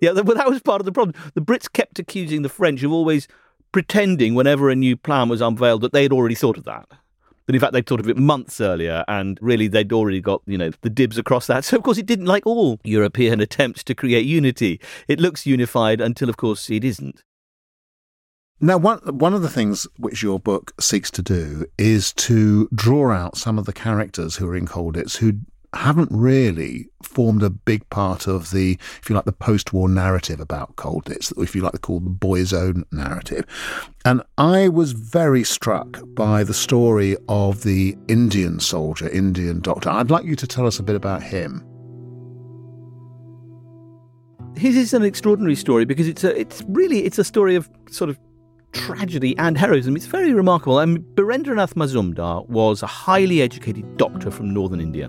Yeah, 0.00 0.12
well, 0.12 0.36
that 0.36 0.50
was 0.50 0.60
part 0.62 0.80
of 0.80 0.84
the 0.84 0.92
problem. 0.92 1.14
The 1.34 1.40
Brits 1.40 1.72
kept 1.72 2.00
accusing 2.00 2.42
the 2.42 2.48
French 2.48 2.82
of 2.82 2.90
always 2.90 3.28
pretending, 3.70 4.34
whenever 4.34 4.68
a 4.68 4.74
new 4.74 4.96
plan 4.96 5.28
was 5.28 5.40
unveiled, 5.40 5.82
that 5.82 5.92
they 5.92 6.02
had 6.02 6.12
already 6.12 6.34
thought 6.34 6.58
of 6.58 6.64
that. 6.64 6.88
That 7.46 7.54
in 7.54 7.60
fact 7.60 7.72
they'd 7.72 7.86
thought 7.86 8.00
of 8.00 8.08
it 8.08 8.16
months 8.16 8.60
earlier, 8.60 9.04
and 9.06 9.38
really 9.40 9.68
they'd 9.68 9.92
already 9.92 10.20
got 10.20 10.42
you 10.46 10.58
know 10.58 10.72
the 10.80 10.90
dibs 10.90 11.18
across 11.18 11.46
that. 11.46 11.64
So 11.70 11.76
of 11.76 11.84
course 11.84 11.98
it 11.98 12.06
didn't 12.06 12.26
like 12.26 12.46
all 12.46 12.80
European 12.82 13.40
attempts 13.46 13.84
to 13.84 13.94
create 13.94 14.26
unity. 14.26 14.80
It 15.06 15.20
looks 15.20 15.46
unified 15.46 16.00
until 16.00 16.28
of 16.28 16.36
course 16.36 16.68
it 16.68 16.82
isn't. 16.82 17.22
Now, 18.62 18.76
one 18.76 18.98
one 18.98 19.32
of 19.32 19.40
the 19.40 19.48
things 19.48 19.86
which 19.96 20.22
your 20.22 20.38
book 20.38 20.74
seeks 20.78 21.10
to 21.12 21.22
do 21.22 21.64
is 21.78 22.12
to 22.14 22.68
draw 22.74 23.10
out 23.10 23.38
some 23.38 23.58
of 23.58 23.64
the 23.64 23.72
characters 23.72 24.36
who 24.36 24.46
are 24.48 24.56
in 24.56 24.66
Colditz 24.66 25.16
who 25.16 25.40
haven't 25.72 26.10
really 26.10 26.88
formed 27.02 27.42
a 27.42 27.48
big 27.48 27.88
part 27.90 28.26
of 28.26 28.50
the, 28.50 28.76
if 29.00 29.08
you 29.08 29.14
like, 29.14 29.24
the 29.24 29.32
post-war 29.32 29.88
narrative 29.88 30.40
about 30.40 30.74
Colditz, 30.76 31.32
if 31.40 31.54
you 31.54 31.62
like 31.62 31.72
to 31.72 31.78
call 31.78 32.00
the 32.00 32.10
boy's 32.10 32.52
own 32.52 32.84
narrative. 32.90 33.46
And 34.04 34.22
I 34.36 34.68
was 34.68 34.92
very 34.92 35.44
struck 35.44 36.00
by 36.14 36.42
the 36.42 36.52
story 36.52 37.16
of 37.28 37.62
the 37.62 37.96
Indian 38.08 38.58
soldier, 38.58 39.08
Indian 39.08 39.60
doctor. 39.60 39.90
I'd 39.90 40.10
like 40.10 40.24
you 40.24 40.36
to 40.36 40.46
tell 40.46 40.66
us 40.66 40.80
a 40.80 40.82
bit 40.82 40.96
about 40.96 41.22
him. 41.22 41.64
His 44.56 44.76
is 44.76 44.92
an 44.92 45.04
extraordinary 45.04 45.54
story 45.54 45.84
because 45.84 46.08
it's 46.08 46.24
a, 46.24 46.38
it's 46.38 46.62
really 46.66 47.04
it's 47.04 47.18
a 47.18 47.24
story 47.24 47.54
of 47.54 47.70
sort 47.88 48.10
of 48.10 48.18
tragedy 48.72 49.36
and 49.38 49.56
heroism. 49.56 49.96
It's 49.96 50.06
very 50.06 50.32
remarkable. 50.32 50.84
Mean, 50.84 51.04
Birendranath 51.14 51.74
Mazumdar 51.74 52.48
was 52.48 52.82
a 52.82 52.86
highly 52.86 53.42
educated 53.42 53.96
doctor 53.96 54.30
from 54.30 54.52
northern 54.52 54.80
India. 54.80 55.08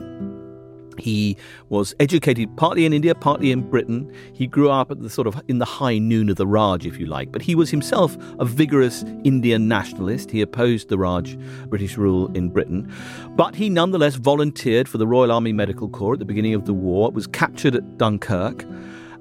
He 0.97 1.37
was 1.69 1.95
educated 1.99 2.55
partly 2.57 2.85
in 2.85 2.93
India, 2.93 3.15
partly 3.15 3.51
in 3.51 3.67
Britain. 3.69 4.13
He 4.33 4.45
grew 4.45 4.69
up 4.69 4.91
at 4.91 5.01
the 5.01 5.09
sort 5.09 5.25
of 5.25 5.41
in 5.47 5.57
the 5.57 5.65
high 5.65 5.97
noon 5.97 6.29
of 6.29 6.35
the 6.35 6.45
Raj, 6.45 6.85
if 6.85 6.99
you 6.99 7.05
like. 7.05 7.31
But 7.31 7.41
he 7.41 7.55
was 7.55 7.71
himself 7.71 8.17
a 8.39 8.45
vigorous 8.45 9.03
Indian 9.23 9.67
nationalist. 9.67 10.29
He 10.31 10.41
opposed 10.41 10.89
the 10.89 10.97
Raj, 10.97 11.37
British 11.67 11.97
rule 11.97 12.31
in 12.35 12.49
Britain. 12.49 12.93
But 13.31 13.55
he 13.55 13.69
nonetheless 13.69 14.15
volunteered 14.15 14.87
for 14.87 14.97
the 14.97 15.07
Royal 15.07 15.31
Army 15.31 15.53
Medical 15.53 15.89
Corps 15.89 16.13
at 16.13 16.19
the 16.19 16.25
beginning 16.25 16.53
of 16.53 16.65
the 16.65 16.73
war, 16.73 17.09
was 17.11 17.25
captured 17.25 17.75
at 17.75 17.97
Dunkirk 17.97 18.65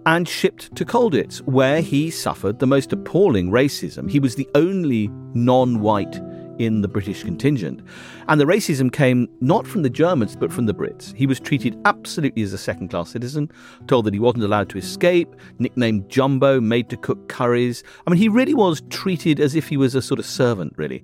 and 0.07 0.28
shipped 0.28 0.75
to 0.76 0.85
Colditz, 0.85 1.38
where 1.42 1.80
he 1.80 2.11
suffered 2.11 2.59
the 2.59 2.66
most 2.66 2.92
appalling 2.92 3.50
racism. 3.50 4.11
He 4.11 4.21
was 4.21 4.35
the 4.35 4.49
only 4.54 5.09
non 5.35 5.80
white 5.80 6.21
in 6.61 6.83
the 6.83 6.88
British 6.88 7.25
contingent. 7.25 7.80
And 8.28 8.38
the 8.38 8.45
racism 8.45 8.92
came 8.92 9.28
not 9.40 9.66
from 9.66 9.83
the 9.83 9.88
Germans, 9.88 10.37
but 10.37 10.52
from 10.52 10.66
the 10.66 10.75
Brits. 10.75 11.14
He 11.16 11.26
was 11.26 11.40
treated 11.40 11.80
absolutely 11.87 12.42
as 12.42 12.52
a 12.52 12.59
second 12.59 12.88
class 12.88 13.11
citizen, 13.11 13.50
told 13.87 14.04
that 14.04 14.14
he 14.14 14.21
wasn't 14.21 14.45
allowed 14.45 14.69
to 14.71 14.78
escape, 14.78 15.35
nicknamed 15.59 16.11
Jumbo, 16.11 16.61
made 16.61 16.90
to 16.90 16.99
cook 16.99 17.28
curries. 17.28 17.83
I 18.07 18.11
mean, 18.11 18.19
he 18.19 18.28
really 18.28 18.54
was 18.54 18.83
treated 18.90 19.40
as 19.40 19.54
if 19.54 19.69
he 19.69 19.78
was 19.78 19.95
a 19.95 20.02
sort 20.02 20.21
of 20.21 20.26
servant, 20.26 20.75
really. 20.76 21.02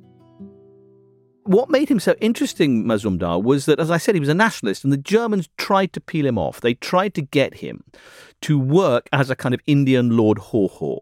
What 1.47 1.71
made 1.71 1.89
him 1.89 2.01
so 2.01 2.15
interesting, 2.21 2.85
Mazumdar, 2.85 3.43
was 3.43 3.67
that, 3.67 3.79
as 3.79 3.91
I 3.91 3.99
said, 3.99 4.15
he 4.15 4.21
was 4.21 4.29
a 4.29 4.35
nationalist, 4.35 4.83
and 4.83 4.93
the 4.93 4.97
Germans 4.97 5.49
tried 5.57 5.93
to 5.93 6.01
peel 6.01 6.27
him 6.27 6.39
off. 6.39 6.61
They 6.61 6.75
tried 6.75 7.15
to 7.15 7.23
get 7.23 7.55
him 7.55 7.85
to 8.43 8.59
work 8.59 9.09
as 9.13 9.31
a 9.31 9.37
kind 9.37 9.55
of 9.55 9.61
Indian 9.67 10.17
Lord 10.17 10.39
Haw 10.39 10.99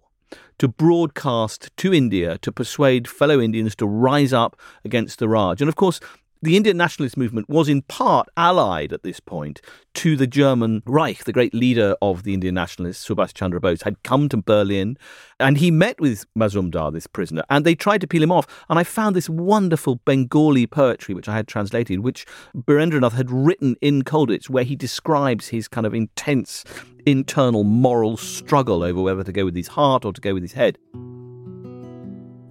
to 0.58 0.68
broadcast 0.68 1.70
to 1.78 1.92
India 1.92 2.38
to 2.38 2.52
persuade 2.52 3.08
fellow 3.08 3.40
Indians 3.40 3.74
to 3.76 3.86
rise 3.86 4.32
up 4.32 4.58
against 4.84 5.18
the 5.18 5.28
Raj. 5.28 5.60
And 5.60 5.68
of 5.68 5.76
course, 5.76 6.00
the 6.44 6.56
Indian 6.58 6.76
nationalist 6.76 7.16
movement 7.16 7.48
was 7.48 7.70
in 7.70 7.80
part 7.82 8.28
allied 8.36 8.92
at 8.92 9.02
this 9.02 9.18
point 9.18 9.62
to 9.94 10.14
the 10.14 10.26
German 10.26 10.82
Reich. 10.84 11.24
The 11.24 11.32
great 11.32 11.54
leader 11.54 11.96
of 12.02 12.22
the 12.22 12.34
Indian 12.34 12.54
nationalists, 12.54 13.08
Subhash 13.08 13.32
Chandra 13.32 13.60
Bose, 13.60 13.82
had 13.82 14.02
come 14.02 14.28
to 14.28 14.36
Berlin 14.36 14.98
and 15.40 15.56
he 15.56 15.70
met 15.70 15.98
with 16.00 16.26
Mazumdar, 16.36 16.92
this 16.92 17.06
prisoner, 17.06 17.44
and 17.48 17.64
they 17.64 17.74
tried 17.74 18.02
to 18.02 18.06
peel 18.06 18.22
him 18.22 18.30
off. 18.30 18.46
And 18.68 18.78
I 18.78 18.84
found 18.84 19.16
this 19.16 19.28
wonderful 19.28 19.96
Bengali 20.04 20.66
poetry, 20.66 21.14
which 21.14 21.28
I 21.28 21.34
had 21.34 21.48
translated, 21.48 22.00
which 22.00 22.26
Birendranath 22.54 23.12
had 23.12 23.30
written 23.30 23.76
in 23.80 24.02
Colditz, 24.02 24.50
where 24.50 24.64
he 24.64 24.76
describes 24.76 25.48
his 25.48 25.66
kind 25.66 25.86
of 25.86 25.94
intense 25.94 26.64
internal 27.06 27.64
moral 27.64 28.16
struggle 28.16 28.82
over 28.82 29.00
whether 29.00 29.24
to 29.24 29.32
go 29.32 29.44
with 29.44 29.56
his 29.56 29.68
heart 29.68 30.04
or 30.04 30.12
to 30.12 30.20
go 30.20 30.34
with 30.34 30.42
his 30.42 30.52
head. 30.52 30.78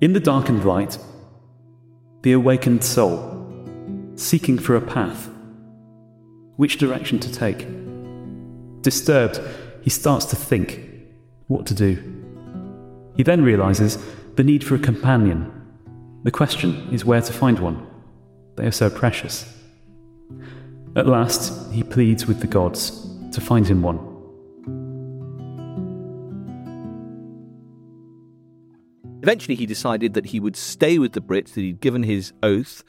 In 0.01 0.13
the 0.13 0.19
darkened 0.19 0.65
light, 0.65 0.97
the 2.23 2.33
awakened 2.33 2.83
soul 2.83 3.32
seeking 4.15 4.57
for 4.57 4.75
a 4.75 4.81
path. 4.81 5.29
Which 6.55 6.77
direction 6.77 7.19
to 7.19 7.31
take? 7.31 7.67
Disturbed, 8.81 9.39
he 9.81 9.89
starts 9.89 10.25
to 10.25 10.35
think 10.35 10.81
what 11.47 11.65
to 11.67 11.73
do. 11.73 11.97
He 13.15 13.23
then 13.23 13.43
realizes 13.43 13.97
the 14.35 14.43
need 14.43 14.63
for 14.63 14.75
a 14.75 14.79
companion. 14.79 15.51
The 16.23 16.31
question 16.31 16.89
is 16.91 17.05
where 17.05 17.21
to 17.21 17.33
find 17.33 17.59
one. 17.59 17.87
They 18.55 18.65
are 18.65 18.71
so 18.71 18.89
precious. 18.89 19.51
At 20.95 21.07
last, 21.07 21.71
he 21.71 21.83
pleads 21.83 22.27
with 22.27 22.39
the 22.39 22.47
gods 22.47 23.07
to 23.31 23.41
find 23.41 23.67
him 23.67 23.81
one. 23.81 24.12
Eventually, 29.23 29.55
he 29.55 29.65
decided 29.65 30.13
that 30.15 30.27
he 30.27 30.39
would 30.41 30.57
stay 30.57 30.99
with 30.99 31.13
the 31.13 31.21
Brits, 31.21 31.53
that 31.53 31.61
he'd 31.61 31.79
given 31.79 32.03
his 32.03 32.33
oath, 32.43 32.83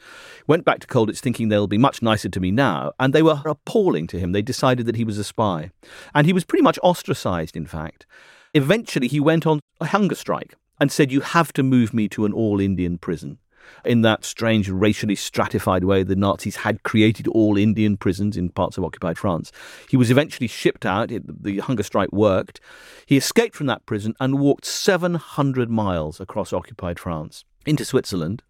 went 0.47 0.65
back 0.65 0.79
to 0.79 0.87
Colditz 0.87 1.19
thinking 1.19 1.47
they'll 1.47 1.65
be 1.65 1.77
much 1.77 2.01
nicer 2.01 2.27
to 2.27 2.41
me 2.41 2.51
now, 2.51 2.91
and 2.99 3.13
they 3.13 3.23
were 3.23 3.41
appalling 3.45 4.05
to 4.07 4.19
him. 4.19 4.33
They 4.33 4.41
decided 4.41 4.85
that 4.85 4.97
he 4.97 5.05
was 5.05 5.17
a 5.17 5.23
spy. 5.23 5.71
And 6.13 6.27
he 6.27 6.33
was 6.33 6.43
pretty 6.43 6.61
much 6.61 6.77
ostracized, 6.83 7.55
in 7.55 7.65
fact. 7.65 8.05
Eventually, 8.53 9.07
he 9.07 9.21
went 9.21 9.47
on 9.47 9.61
a 9.79 9.85
hunger 9.85 10.15
strike 10.15 10.55
and 10.77 10.91
said, 10.91 11.09
You 11.09 11.21
have 11.21 11.53
to 11.53 11.63
move 11.63 11.93
me 11.93 12.09
to 12.09 12.25
an 12.25 12.33
all 12.33 12.59
Indian 12.59 12.97
prison 12.97 13.39
in 13.83 14.01
that 14.01 14.25
strange 14.25 14.69
racially 14.69 15.15
stratified 15.15 15.83
way 15.83 16.03
the 16.03 16.15
Nazis 16.15 16.57
had 16.57 16.83
created 16.83 17.27
all 17.27 17.57
Indian 17.57 17.97
prisons 17.97 18.37
in 18.37 18.49
parts 18.49 18.77
of 18.77 18.83
occupied 18.83 19.17
France. 19.17 19.51
He 19.89 19.97
was 19.97 20.11
eventually 20.11 20.47
shipped 20.47 20.85
out. 20.85 21.09
the 21.09 21.59
hunger 21.59 21.83
strike 21.83 22.11
worked. 22.11 22.59
He 23.05 23.17
escaped 23.17 23.55
from 23.55 23.67
that 23.67 23.85
prison 23.85 24.15
and 24.19 24.39
walked 24.39 24.65
700 24.65 25.69
miles 25.69 26.19
across 26.19 26.53
occupied 26.53 26.99
France 26.99 27.45
into 27.65 27.85
Switzerland. 27.85 28.43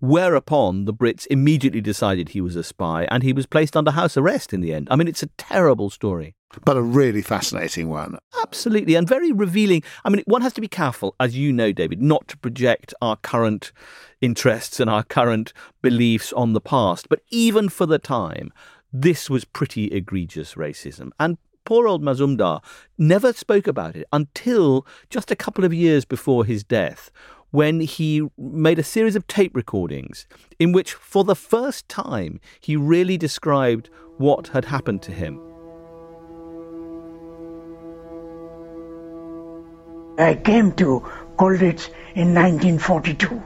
Whereupon 0.00 0.86
the 0.86 0.94
Brits 0.94 1.26
immediately 1.30 1.80
decided 1.80 2.30
he 2.30 2.40
was 2.40 2.56
a 2.56 2.64
spy 2.64 3.06
and 3.10 3.22
he 3.22 3.32
was 3.32 3.46
placed 3.46 3.76
under 3.76 3.90
house 3.92 4.16
arrest 4.16 4.52
in 4.52 4.60
the 4.60 4.74
end. 4.74 4.88
I 4.90 4.96
mean, 4.96 5.08
it's 5.08 5.22
a 5.22 5.30
terrible 5.38 5.90
story 5.90 6.34
but 6.64 6.76
a 6.76 6.82
really 6.82 7.22
fascinating 7.22 7.88
one. 7.88 8.18
Absolutely, 8.42 8.94
and 8.94 9.08
very 9.08 9.32
revealing. 9.32 9.82
I 10.04 10.10
mean, 10.10 10.22
one 10.26 10.42
has 10.42 10.52
to 10.54 10.60
be 10.60 10.68
careful, 10.68 11.14
as 11.20 11.36
you 11.36 11.52
know, 11.52 11.72
David, 11.72 12.02
not 12.02 12.28
to 12.28 12.38
project 12.38 12.92
our 13.00 13.16
current 13.16 13.72
interests 14.20 14.80
and 14.80 14.90
our 14.90 15.04
current 15.04 15.52
beliefs 15.82 16.32
on 16.32 16.52
the 16.52 16.60
past. 16.60 17.08
But 17.08 17.20
even 17.30 17.68
for 17.68 17.86
the 17.86 17.98
time, 17.98 18.52
this 18.92 19.30
was 19.30 19.44
pretty 19.44 19.86
egregious 19.86 20.54
racism. 20.54 21.10
And 21.20 21.38
poor 21.64 21.86
old 21.86 22.02
Mazumdar 22.02 22.62
never 22.98 23.32
spoke 23.32 23.66
about 23.66 23.94
it 23.94 24.06
until 24.12 24.86
just 25.08 25.30
a 25.30 25.36
couple 25.36 25.64
of 25.64 25.72
years 25.72 26.04
before 26.04 26.44
his 26.44 26.64
death, 26.64 27.10
when 27.50 27.80
he 27.80 28.28
made 28.38 28.78
a 28.78 28.84
series 28.84 29.16
of 29.16 29.26
tape 29.26 29.54
recordings 29.54 30.26
in 30.58 30.72
which, 30.72 30.94
for 30.94 31.24
the 31.24 31.34
first 31.34 31.88
time, 31.88 32.40
he 32.60 32.76
really 32.76 33.16
described 33.16 33.90
what 34.18 34.48
had 34.48 34.66
happened 34.66 35.02
to 35.02 35.12
him. 35.12 35.40
I 40.18 40.34
came 40.34 40.72
to 40.72 41.00
Colditz 41.36 41.88
in 42.14 42.34
1942. 42.34 43.42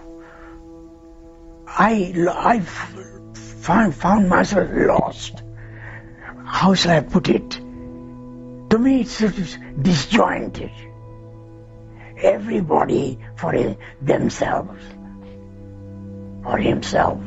I, 1.66 2.12
I 2.28 2.60
found, 2.60 3.94
found 3.94 4.28
myself 4.28 4.68
lost. 4.72 5.42
How 6.44 6.74
shall 6.74 6.96
I 6.96 7.00
put 7.00 7.28
it? 7.28 7.50
To 7.50 8.78
me, 8.78 9.02
it's 9.02 9.18
disjointed. 9.82 10.70
Everybody 12.24 13.18
for 13.36 13.52
themselves 14.00 14.82
or 16.44 16.56
himself. 16.56 17.20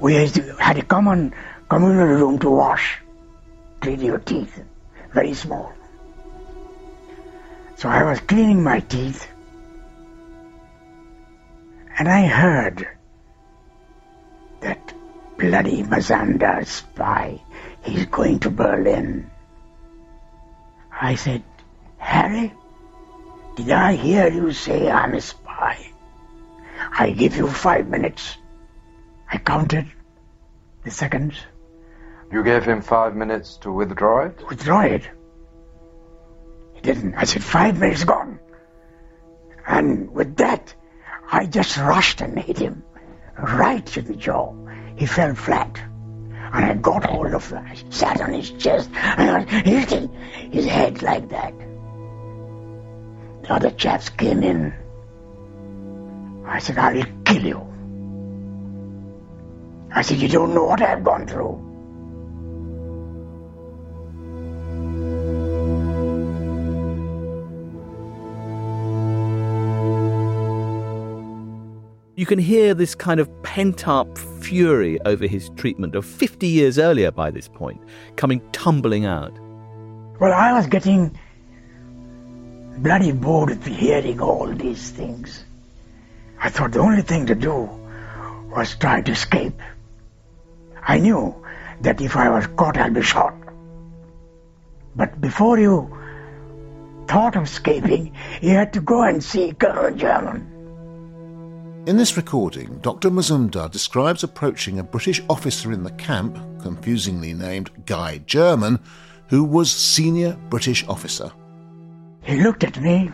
We 0.00 0.14
had 0.58 0.78
a 0.78 0.82
common 0.82 1.32
communal 1.68 2.06
room 2.06 2.38
to 2.40 2.50
wash, 2.50 2.98
clean 3.80 4.00
your 4.00 4.18
teeth, 4.18 4.60
very 5.12 5.34
small. 5.34 5.72
So 7.76 7.88
I 7.88 8.02
was 8.02 8.18
cleaning 8.20 8.64
my 8.64 8.80
teeth, 8.80 9.28
and 11.98 12.08
I 12.08 12.26
heard 12.26 12.88
bloody 15.40 15.82
Mazumdar 15.82 16.66
spy, 16.66 17.40
he's 17.82 18.04
going 18.06 18.38
to 18.40 18.50
Berlin. 18.50 19.30
I 20.92 21.14
said, 21.14 21.42
Harry, 21.96 22.52
did 23.56 23.70
I 23.70 23.94
hear 23.94 24.28
you 24.28 24.52
say 24.52 24.90
I'm 24.90 25.14
a 25.14 25.20
spy? 25.20 25.90
I 26.92 27.10
give 27.10 27.36
you 27.36 27.48
five 27.48 27.88
minutes. 27.88 28.36
I 29.32 29.38
counted 29.38 29.86
the 30.84 30.90
seconds. 30.90 31.36
You 32.30 32.44
gave 32.44 32.64
him 32.64 32.82
five 32.82 33.16
minutes 33.16 33.56
to 33.62 33.72
withdraw 33.72 34.26
it? 34.26 34.46
Withdraw 34.48 34.82
it? 34.82 35.08
He 36.74 36.80
didn't. 36.82 37.14
I 37.14 37.24
said, 37.24 37.42
five 37.42 37.78
minutes 37.78 38.04
gone. 38.04 38.38
And 39.66 40.10
with 40.12 40.36
that, 40.36 40.74
I 41.32 41.46
just 41.46 41.76
rushed 41.78 42.20
and 42.20 42.38
hit 42.38 42.58
him 42.58 42.82
right 43.38 43.84
to 43.86 44.02
the 44.02 44.14
jaw. 44.14 44.52
He 45.00 45.06
fell 45.06 45.34
flat. 45.34 45.80
And 46.52 46.62
I 46.62 46.74
got 46.74 47.06
hold 47.06 47.32
of 47.32 47.50
him. 47.50 47.64
Sat 47.88 48.20
on 48.20 48.34
his 48.34 48.50
chest 48.50 48.90
and 48.92 49.30
I 49.30 49.38
was 49.38 49.50
hitting 49.64 50.12
his 50.52 50.66
head 50.66 51.00
like 51.00 51.30
that. 51.30 51.54
The 53.42 53.54
other 53.54 53.70
chaps 53.70 54.10
came 54.10 54.42
in. 54.42 54.74
I 56.44 56.58
said, 56.58 56.76
I 56.76 56.92
will 56.92 57.06
kill 57.24 57.46
you. 57.46 57.66
I 59.90 60.02
said, 60.02 60.18
You 60.18 60.28
don't 60.28 60.52
know 60.54 60.64
what 60.64 60.82
I've 60.82 61.02
gone 61.02 61.26
through. 61.26 61.69
You 72.20 72.26
can 72.26 72.38
hear 72.38 72.74
this 72.74 72.94
kind 72.94 73.18
of 73.18 73.30
pent 73.42 73.88
up 73.88 74.18
fury 74.18 75.00
over 75.06 75.26
his 75.26 75.48
treatment 75.56 75.94
of 75.94 76.04
50 76.04 76.46
years 76.46 76.78
earlier 76.78 77.10
by 77.10 77.30
this 77.30 77.48
point 77.48 77.80
coming 78.16 78.42
tumbling 78.52 79.06
out. 79.06 79.32
Well, 80.20 80.30
I 80.30 80.52
was 80.52 80.66
getting 80.66 81.18
bloody 82.76 83.12
bored 83.12 83.52
of 83.52 83.64
hearing 83.64 84.20
all 84.20 84.52
these 84.52 84.90
things. 84.90 85.42
I 86.38 86.50
thought 86.50 86.72
the 86.72 86.80
only 86.80 87.00
thing 87.00 87.24
to 87.24 87.34
do 87.34 87.70
was 88.54 88.76
try 88.76 89.00
to 89.00 89.12
escape. 89.12 89.58
I 90.82 90.98
knew 90.98 91.34
that 91.80 92.02
if 92.02 92.16
I 92.16 92.28
was 92.28 92.46
caught, 92.48 92.76
I'd 92.76 92.92
be 92.92 93.00
shot. 93.00 93.34
But 94.94 95.22
before 95.22 95.58
you 95.58 95.96
thought 97.08 97.36
of 97.36 97.44
escaping, 97.44 98.14
you 98.42 98.50
had 98.50 98.74
to 98.74 98.82
go 98.82 99.04
and 99.04 99.24
see 99.24 99.52
Colonel 99.52 99.96
German. 99.96 100.59
In 101.86 101.96
this 101.96 102.14
recording, 102.18 102.78
Dr. 102.82 103.10
Mazumdar 103.10 103.70
describes 103.70 104.22
approaching 104.22 104.78
a 104.78 104.84
British 104.84 105.22
officer 105.30 105.72
in 105.72 105.82
the 105.82 105.90
camp, 105.92 106.36
confusingly 106.60 107.32
named 107.32 107.70
Guy 107.86 108.18
German, 108.18 108.78
who 109.28 109.42
was 109.42 109.72
senior 109.72 110.36
British 110.50 110.86
officer. 110.88 111.32
He 112.22 112.42
looked 112.42 112.64
at 112.64 112.78
me 112.78 113.10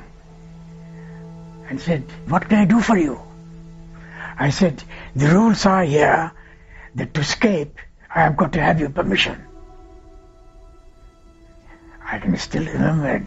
and 1.69 1.81
said, 1.81 2.03
What 2.27 2.49
can 2.49 2.59
I 2.59 2.65
do 2.65 2.81
for 2.81 2.99
you? 2.99 3.21
I 4.37 4.51
said, 4.51 4.83
The 5.15 5.29
rules 5.29 5.65
are 5.65 5.85
here 5.85 6.33
that 6.97 7.15
to 7.15 7.21
escape, 7.21 7.79
I 8.13 8.23
have 8.23 8.37
got 8.37 8.53
to 8.55 8.61
have 8.61 8.81
your 8.81 8.91
permission. 8.91 9.41
I 12.05 12.19
can 12.19 12.37
still 12.37 12.65
remember 12.65 13.25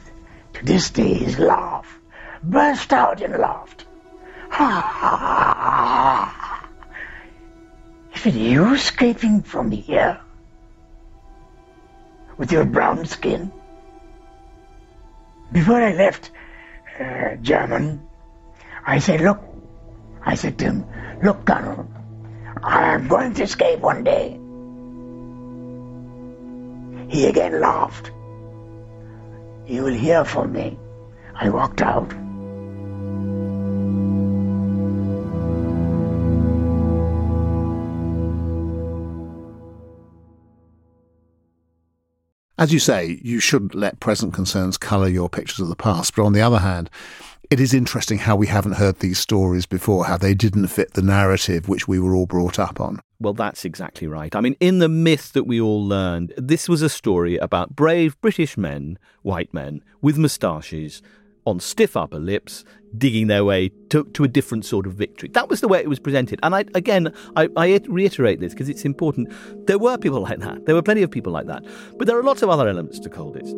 to 0.56 0.66
this 0.66 0.90
day 0.90 1.14
his 1.14 1.40
laugh 1.40 1.98
burst 2.44 2.92
out 2.92 3.22
in 3.22 3.32
laughter. 3.40 3.86
Is 8.16 8.26
it 8.26 8.34
you 8.34 8.74
escaping 8.74 9.44
from 9.44 9.70
here? 9.72 10.20
With 12.38 12.52
your 12.52 12.66
brown 12.66 13.06
skin? 13.06 13.52
Before 15.52 15.82
I 15.82 15.94
left 15.94 16.32
uh, 17.00 17.36
German, 17.42 18.02
I 18.86 19.00
said, 19.00 19.22
look, 19.22 19.42
I 20.22 20.36
said 20.36 20.60
to 20.60 20.66
him, 20.66 20.86
look, 21.24 21.46
Colonel, 21.46 21.90
I'm 22.64 23.08
going 23.08 23.34
to 23.36 23.44
escape 23.44 23.80
one 23.80 24.04
day. 24.04 24.38
He 27.10 27.28
again 27.28 27.62
laughed. 27.62 28.12
You 29.68 29.84
will 29.84 29.94
hear 29.94 30.26
from 30.26 30.52
me. 30.54 30.78
I 31.36 31.50
walked 31.50 31.82
out. 31.82 32.14
As 42.60 42.74
you 42.74 42.80
say, 42.80 43.22
you 43.24 43.40
shouldn't 43.40 43.74
let 43.74 44.02
present 44.02 44.34
concerns 44.34 44.78
colour 44.78 45.08
your 45.08 45.30
pictures 45.30 45.62
of 45.62 45.70
the 45.70 45.78
past, 45.78 46.14
but 46.14 46.26
on 46.26 46.34
the 46.34 46.42
other 46.42 46.60
hand, 46.60 46.90
it 47.50 47.58
is 47.58 47.74
interesting 47.74 48.18
how 48.18 48.36
we 48.36 48.48
haven't 48.48 48.74
heard 48.74 49.00
these 49.00 49.18
stories 49.18 49.66
before, 49.66 50.04
how 50.04 50.18
they 50.18 50.34
didn't 50.34 50.68
fit 50.68 50.92
the 50.94 51.02
narrative 51.02 51.70
which 51.70 51.88
we 51.88 52.02
were 52.02 52.14
all 52.14 52.26
brought 52.26 52.60
up 52.60 52.82
on. 52.82 53.00
Well, 53.18 53.34
that's 53.34 53.64
exactly 53.64 54.08
right. 54.08 54.36
I 54.36 54.42
mean, 54.42 54.58
in 54.60 54.80
the 54.80 54.90
myth 54.90 55.32
that 55.32 55.48
we 55.48 55.62
all 55.62 55.88
learned, 55.88 56.34
this 56.36 56.68
was 56.68 56.82
a 56.82 56.90
story 56.90 57.38
about 57.38 57.78
brave 57.78 58.20
British 58.20 58.58
men, 58.58 59.00
white 59.22 59.54
men, 59.54 59.82
with 60.02 60.18
moustaches, 60.18 61.02
on 61.50 61.60
stiff 61.60 61.98
upper 61.98 62.20
lips, 62.20 62.64
digging 62.98 63.28
their 63.28 63.44
way 63.44 63.70
to, 63.90 64.06
to 64.06 64.24
a 64.24 64.28
different 64.28 64.66
sort 64.66 64.88
of 64.88 64.94
victory. 64.94 65.30
That 65.30 65.50
was 65.50 65.62
the 65.62 65.68
way 65.68 65.80
it 65.80 65.90
was 65.90 66.00
presented. 66.00 66.40
And 66.44 66.56
I, 66.56 66.66
again, 66.74 67.14
I, 67.36 67.50
I 67.58 67.80
reiterate 67.88 68.40
this 68.40 68.54
because 68.54 68.70
it's 68.70 68.86
important. 68.86 69.34
There 69.68 69.80
were 69.80 69.98
people 69.98 70.22
like 70.22 70.40
that. 70.40 70.66
There 70.66 70.76
were 70.76 70.82
plenty 70.82 71.04
of 71.04 71.12
people 71.12 71.34
like 71.34 71.48
that. 71.48 71.66
But 71.98 72.08
there 72.08 72.18
are 72.18 72.24
lots 72.24 72.42
of 72.42 72.50
other 72.50 72.68
elements 72.68 73.00
to 73.00 73.10
Colditz. 73.10 73.50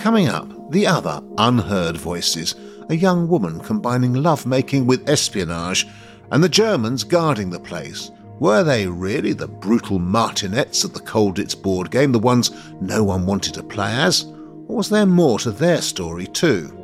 Coming 0.00 0.28
up, 0.28 0.48
the 0.70 0.86
other 0.86 1.22
unheard 1.36 1.96
voices 1.96 2.54
a 2.90 2.96
young 2.96 3.28
woman 3.28 3.60
combining 3.60 4.14
lovemaking 4.14 4.84
with 4.84 5.08
espionage, 5.08 5.86
and 6.32 6.42
the 6.42 6.48
Germans 6.48 7.04
guarding 7.04 7.50
the 7.50 7.60
place. 7.60 8.10
Were 8.40 8.64
they 8.64 8.86
really 8.86 9.34
the 9.34 9.46
brutal 9.46 9.98
martinets 9.98 10.82
of 10.82 10.94
the 10.94 11.00
Colditz 11.00 11.54
board 11.54 11.90
game, 11.90 12.10
the 12.12 12.18
ones 12.18 12.50
no 12.80 13.04
one 13.04 13.26
wanted 13.26 13.52
to 13.52 13.62
play 13.62 13.92
as? 13.92 14.24
Or 14.66 14.76
was 14.76 14.88
there 14.88 15.04
more 15.04 15.38
to 15.40 15.50
their 15.50 15.82
story 15.82 16.26
too? 16.26 16.74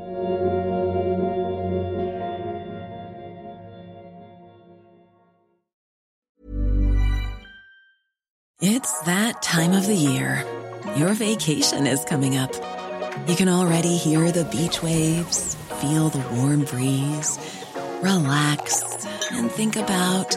It's 8.60 9.00
that 9.04 9.40
time 9.40 9.72
of 9.72 9.86
the 9.86 9.94
year. 9.94 10.44
Your 10.98 11.14
vacation 11.14 11.86
is 11.86 12.04
coming 12.04 12.36
up. 12.36 12.54
You 13.26 13.34
can 13.34 13.48
already 13.48 13.96
hear 13.96 14.30
the 14.30 14.44
beach 14.44 14.82
waves, 14.82 15.54
feel 15.80 16.10
the 16.10 16.18
warm 16.36 16.64
breeze, 16.64 17.38
relax, 18.02 19.06
and 19.32 19.50
think 19.50 19.76
about 19.76 20.36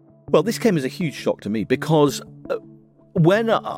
Well, 0.31 0.43
this 0.43 0.57
came 0.57 0.77
as 0.77 0.85
a 0.85 0.87
huge 0.87 1.13
shock 1.13 1.41
to 1.41 1.49
me 1.49 1.65
because 1.65 2.21
uh, 2.49 2.55
when 3.11 3.49
I, 3.49 3.77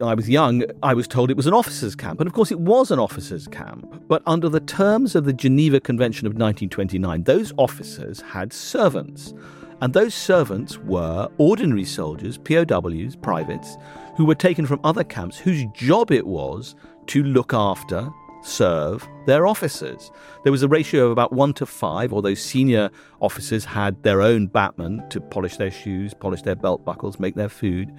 I 0.00 0.14
was 0.14 0.26
young, 0.26 0.64
I 0.82 0.94
was 0.94 1.06
told 1.06 1.30
it 1.30 1.36
was 1.36 1.46
an 1.46 1.52
officers' 1.52 1.94
camp. 1.94 2.18
And 2.18 2.26
of 2.26 2.32
course, 2.32 2.50
it 2.50 2.60
was 2.60 2.90
an 2.90 2.98
officers' 2.98 3.46
camp. 3.46 4.02
But 4.08 4.22
under 4.24 4.48
the 4.48 4.60
terms 4.60 5.14
of 5.14 5.26
the 5.26 5.34
Geneva 5.34 5.80
Convention 5.80 6.26
of 6.26 6.30
1929, 6.30 7.24
those 7.24 7.52
officers 7.58 8.22
had 8.22 8.54
servants. 8.54 9.34
And 9.82 9.92
those 9.92 10.14
servants 10.14 10.78
were 10.78 11.28
ordinary 11.36 11.84
soldiers, 11.84 12.38
POWs, 12.38 13.14
privates, 13.16 13.76
who 14.16 14.24
were 14.24 14.34
taken 14.34 14.64
from 14.64 14.80
other 14.84 15.04
camps 15.04 15.36
whose 15.36 15.62
job 15.74 16.10
it 16.10 16.26
was 16.26 16.74
to 17.08 17.22
look 17.22 17.52
after, 17.52 18.10
serve 18.42 19.06
their 19.26 19.46
officers. 19.46 20.10
There 20.42 20.52
was 20.52 20.62
a 20.62 20.68
ratio 20.68 21.06
of 21.06 21.12
about 21.12 21.32
one 21.32 21.52
to 21.54 21.66
five, 21.66 22.12
although 22.12 22.34
senior 22.34 22.90
officers 23.20 23.64
had 23.64 24.02
their 24.02 24.20
own 24.20 24.46
batman 24.46 25.04
to 25.10 25.20
polish 25.20 25.56
their 25.56 25.70
shoes, 25.70 26.14
polish 26.14 26.42
their 26.42 26.56
belt 26.56 26.84
buckles, 26.84 27.18
make 27.18 27.34
their 27.34 27.48
food. 27.48 27.92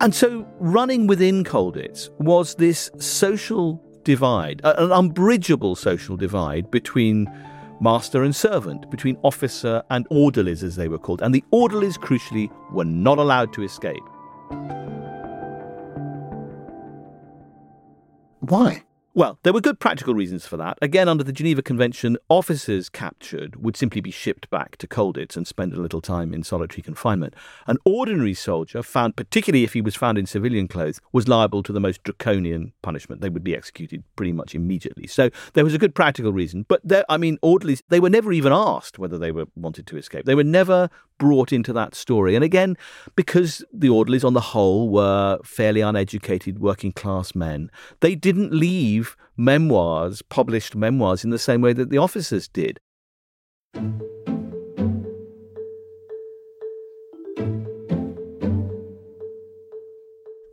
And 0.00 0.14
so, 0.14 0.46
running 0.58 1.06
within 1.06 1.44
Colditz 1.44 2.10
was 2.18 2.56
this 2.56 2.90
social 2.98 3.82
divide, 4.04 4.60
an 4.64 4.90
unbridgeable 4.90 5.76
social 5.76 6.16
divide 6.16 6.70
between 6.70 7.30
master 7.80 8.22
and 8.22 8.34
servant, 8.34 8.90
between 8.90 9.16
officer 9.22 9.82
and 9.90 10.06
orderlies, 10.10 10.62
as 10.62 10.76
they 10.76 10.88
were 10.88 10.98
called. 10.98 11.22
And 11.22 11.34
the 11.34 11.44
orderlies, 11.50 11.98
crucially, 11.98 12.50
were 12.72 12.84
not 12.84 13.18
allowed 13.18 13.52
to 13.54 13.62
escape. 13.62 14.02
Why? 18.40 18.82
Well, 19.14 19.38
there 19.42 19.52
were 19.52 19.60
good 19.60 19.78
practical 19.78 20.14
reasons 20.14 20.46
for 20.46 20.56
that. 20.56 20.78
Again, 20.80 21.06
under 21.06 21.22
the 21.22 21.34
Geneva 21.34 21.60
Convention, 21.60 22.16
officers 22.30 22.88
captured 22.88 23.62
would 23.62 23.76
simply 23.76 24.00
be 24.00 24.10
shipped 24.10 24.48
back 24.48 24.78
to 24.78 24.86
Colditz 24.86 25.36
and 25.36 25.46
spend 25.46 25.74
a 25.74 25.80
little 25.82 26.00
time 26.00 26.32
in 26.32 26.42
solitary 26.42 26.80
confinement. 26.80 27.34
An 27.66 27.76
ordinary 27.84 28.32
soldier, 28.32 28.82
found 28.82 29.14
particularly 29.14 29.64
if 29.64 29.74
he 29.74 29.82
was 29.82 29.94
found 29.94 30.16
in 30.16 30.24
civilian 30.24 30.66
clothes, 30.66 30.98
was 31.12 31.28
liable 31.28 31.62
to 31.62 31.74
the 31.74 31.80
most 31.80 32.02
draconian 32.04 32.72
punishment. 32.80 33.20
They 33.20 33.28
would 33.28 33.44
be 33.44 33.54
executed 33.54 34.02
pretty 34.16 34.32
much 34.32 34.54
immediately. 34.54 35.06
So 35.06 35.28
there 35.52 35.64
was 35.64 35.74
a 35.74 35.78
good 35.78 35.94
practical 35.94 36.32
reason. 36.32 36.64
But 36.66 36.80
there, 36.82 37.04
I 37.10 37.18
mean, 37.18 37.36
orderlies, 37.42 37.82
they 37.90 38.00
were 38.00 38.08
never 38.08 38.32
even 38.32 38.52
asked 38.54 38.98
whether 38.98 39.18
they 39.18 39.30
were 39.30 39.44
wanted 39.54 39.86
to 39.88 39.98
escape. 39.98 40.24
They 40.24 40.34
were 40.34 40.42
never 40.42 40.88
brought 41.22 41.52
into 41.52 41.72
that 41.72 41.94
story. 41.94 42.34
And 42.34 42.42
again, 42.42 42.76
because 43.14 43.64
the 43.72 43.88
orderlies 43.88 44.24
on 44.24 44.34
the 44.34 44.40
whole 44.40 44.88
were 44.88 45.38
fairly 45.44 45.80
uneducated 45.80 46.58
working 46.58 46.90
class 46.90 47.32
men, 47.32 47.70
they 48.00 48.16
didn't 48.16 48.52
leave 48.52 49.16
memoirs, 49.36 50.20
published 50.22 50.74
memoirs, 50.74 51.22
in 51.22 51.30
the 51.30 51.38
same 51.38 51.60
way 51.60 51.72
that 51.74 51.90
the 51.90 51.98
officers 51.98 52.48
did. 52.48 52.80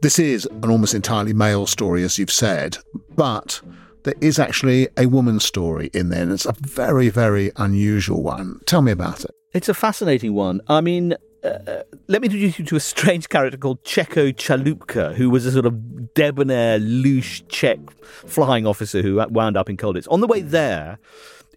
This 0.04 0.20
is 0.20 0.46
an 0.46 0.70
almost 0.70 0.94
entirely 0.94 1.34
male 1.34 1.66
story, 1.66 2.04
as 2.04 2.20
you've 2.20 2.30
said, 2.30 2.78
but 3.16 3.60
there 4.04 4.14
is 4.22 4.38
actually 4.38 4.88
a 4.98 5.08
woman's 5.08 5.46
story 5.46 5.90
in 5.96 6.10
there, 6.10 6.22
and 6.22 6.32
it's 6.32 6.46
a 6.46 6.54
very, 6.60 7.10
very 7.10 7.52
unusual 7.56 8.22
one. 8.22 8.60
Tell 8.68 8.84
me 8.84 8.92
about 8.92 9.26
it. 9.26 9.32
It's 9.52 9.68
a 9.68 9.74
fascinating 9.74 10.36
one. 10.36 10.62
I 10.68 10.80
mean, 10.80 11.16
uh, 11.44 11.82
let 12.08 12.22
me 12.22 12.28
introduce 12.28 12.60
you 12.60 12.66
to 12.66 12.76
a 12.76 12.80
strange 12.80 13.30
character 13.30 13.58
called 13.58 13.84
Checko 13.84 14.32
Chalupka, 14.32 15.16
who 15.16 15.32
was 15.32 15.44
a 15.48 15.52
sort 15.52 15.66
of 15.66 16.14
debonair, 16.14 16.78
loose 16.78 17.42
Czech 17.48 17.80
flying 18.04 18.68
officer 18.68 19.02
who 19.02 19.16
wound 19.32 19.58
up 19.58 19.68
in 19.68 19.76
Colditz. 19.76 20.08
On 20.12 20.22
the 20.22 20.28
way 20.28 20.42
there, 20.42 21.00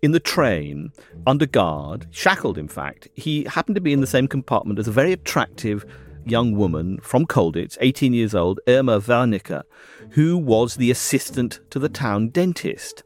in 0.01 0.13
the 0.13 0.21
train, 0.21 0.93
under 1.27 1.45
guard, 1.45 2.07
shackled 2.11 2.57
in 2.57 2.67
fact, 2.67 3.09
he 3.13 3.45
happened 3.45 3.75
to 3.75 3.83
be 3.83 3.93
in 3.93 4.01
the 4.01 4.07
same 4.07 4.27
compartment 4.27 4.79
as 4.79 4.89
a 4.89 4.93
very 4.93 5.13
attractive 5.13 5.85
young 6.25 6.57
woman 6.57 6.99
from 7.03 7.27
Colditz, 7.27 7.77
18 7.83 8.15
years 8.15 8.35
old, 8.35 8.59
Irma 8.67 9.01
Wernicke, 9.01 9.65
who 10.13 10.39
was 10.39 10.77
the 10.77 10.91
assistant 10.91 11.61
to 11.69 11.79
the 11.79 11.91
town 11.91 12.29
dentist. 12.29 13.03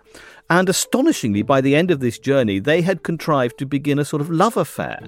And 0.49 0.69
astonishingly, 0.69 1.43
by 1.43 1.61
the 1.61 1.75
end 1.75 1.91
of 1.91 2.01
this 2.01 2.19
journey, 2.19 2.61
they 2.61 2.83
had 2.83 3.03
contrived 3.03 3.59
to 3.59 3.67
begin 3.67 3.99
a 3.99 4.05
sort 4.05 4.21
of 4.21 4.31
love 4.31 4.57
affair. 4.57 5.01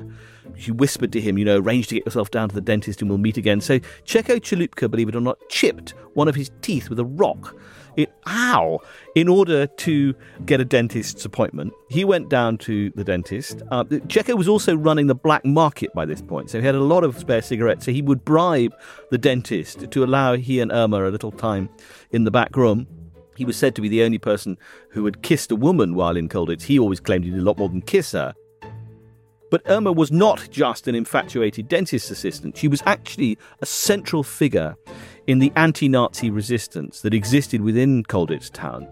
She 0.56 0.72
whispered 0.72 1.12
to 1.12 1.20
him, 1.20 1.38
you 1.38 1.44
know, 1.44 1.58
arrange 1.58 1.88
to 1.88 1.94
get 1.94 2.06
yourself 2.06 2.30
down 2.30 2.48
to 2.48 2.54
the 2.54 2.60
dentist 2.60 3.00
and 3.00 3.08
we'll 3.08 3.18
meet 3.18 3.36
again. 3.36 3.60
So 3.60 3.78
Checko 4.04 4.36
Chalupka, 4.36 4.90
believe 4.90 5.08
it 5.08 5.14
or 5.14 5.20
not, 5.20 5.38
chipped 5.48 5.94
one 6.14 6.26
of 6.26 6.34
his 6.34 6.50
teeth 6.62 6.88
with 6.88 6.98
a 6.98 7.04
rock. 7.04 7.56
It, 7.96 8.12
ow! 8.28 8.80
In 9.16 9.28
order 9.28 9.66
to 9.66 10.14
get 10.44 10.60
a 10.60 10.64
dentist's 10.64 11.24
appointment, 11.24 11.72
he 11.88 12.04
went 12.04 12.28
down 12.28 12.58
to 12.58 12.90
the 12.90 13.02
dentist. 13.02 13.62
Uh, 13.70 13.84
was 14.28 14.48
also 14.48 14.76
running 14.76 15.08
the 15.08 15.16
black 15.16 15.44
market 15.44 15.92
by 15.94 16.06
this 16.06 16.22
point, 16.22 16.48
so 16.48 16.60
he 16.60 16.66
had 16.66 16.76
a 16.76 16.80
lot 16.80 17.02
of 17.02 17.18
spare 17.18 17.42
cigarettes. 17.42 17.84
So 17.84 17.92
he 17.92 18.02
would 18.02 18.24
bribe 18.24 18.72
the 19.10 19.18
dentist 19.18 19.90
to 19.90 20.04
allow 20.04 20.36
he 20.36 20.60
and 20.60 20.70
Irma 20.70 21.08
a 21.08 21.10
little 21.10 21.32
time 21.32 21.68
in 22.12 22.22
the 22.22 22.30
back 22.30 22.56
room. 22.56 22.86
He 23.38 23.44
was 23.44 23.56
said 23.56 23.76
to 23.76 23.80
be 23.80 23.88
the 23.88 24.02
only 24.02 24.18
person 24.18 24.58
who 24.90 25.04
had 25.04 25.22
kissed 25.22 25.52
a 25.52 25.54
woman 25.54 25.94
while 25.94 26.16
in 26.16 26.28
Colditz. 26.28 26.64
He 26.64 26.76
always 26.76 26.98
claimed 26.98 27.24
he 27.24 27.30
did 27.30 27.38
a 27.38 27.44
lot 27.44 27.56
more 27.56 27.68
than 27.68 27.82
kiss 27.82 28.10
her. 28.10 28.34
But 29.48 29.62
Irma 29.66 29.92
was 29.92 30.10
not 30.10 30.48
just 30.50 30.88
an 30.88 30.96
infatuated 30.96 31.68
dentist 31.68 32.10
assistant. 32.10 32.56
She 32.56 32.66
was 32.66 32.82
actually 32.84 33.38
a 33.60 33.66
central 33.66 34.24
figure 34.24 34.74
in 35.28 35.38
the 35.38 35.52
anti 35.54 35.88
Nazi 35.88 36.30
resistance 36.30 37.00
that 37.02 37.14
existed 37.14 37.60
within 37.60 38.02
Colditz 38.02 38.50
town. 38.50 38.88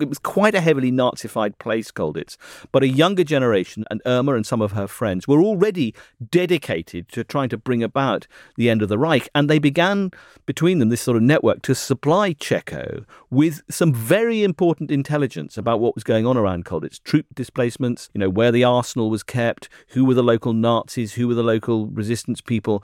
It 0.00 0.08
was 0.08 0.18
quite 0.18 0.54
a 0.54 0.60
heavily 0.60 0.90
Nazified 0.90 1.58
place, 1.58 1.90
Colditz, 1.90 2.36
but 2.72 2.82
a 2.82 2.88
younger 2.88 3.24
generation 3.24 3.84
and 3.90 4.00
Irma 4.06 4.34
and 4.34 4.46
some 4.46 4.62
of 4.62 4.72
her 4.72 4.86
friends 4.86 5.28
were 5.28 5.42
already 5.42 5.94
dedicated 6.30 7.08
to 7.10 7.24
trying 7.24 7.48
to 7.50 7.58
bring 7.58 7.82
about 7.82 8.26
the 8.56 8.70
end 8.70 8.82
of 8.82 8.88
the 8.88 8.98
Reich, 8.98 9.28
and 9.34 9.48
they 9.48 9.58
began 9.58 10.10
between 10.46 10.78
them 10.78 10.88
this 10.88 11.00
sort 11.00 11.16
of 11.16 11.22
network 11.22 11.62
to 11.62 11.74
supply 11.74 12.32
Checko 12.32 13.04
with 13.30 13.62
some 13.70 13.92
very 13.92 14.42
important 14.42 14.90
intelligence 14.90 15.56
about 15.58 15.80
what 15.80 15.94
was 15.94 16.04
going 16.04 16.26
on 16.26 16.36
around 16.36 16.64
Colditz, 16.64 17.02
troop 17.02 17.26
displacements, 17.34 18.10
you 18.14 18.18
know, 18.18 18.30
where 18.30 18.52
the 18.52 18.64
arsenal 18.64 19.10
was 19.10 19.22
kept, 19.22 19.68
who 19.88 20.04
were 20.04 20.14
the 20.14 20.22
local 20.22 20.52
Nazis, 20.52 21.14
who 21.14 21.28
were 21.28 21.34
the 21.34 21.42
local 21.42 21.86
resistance 21.86 22.40
people. 22.40 22.82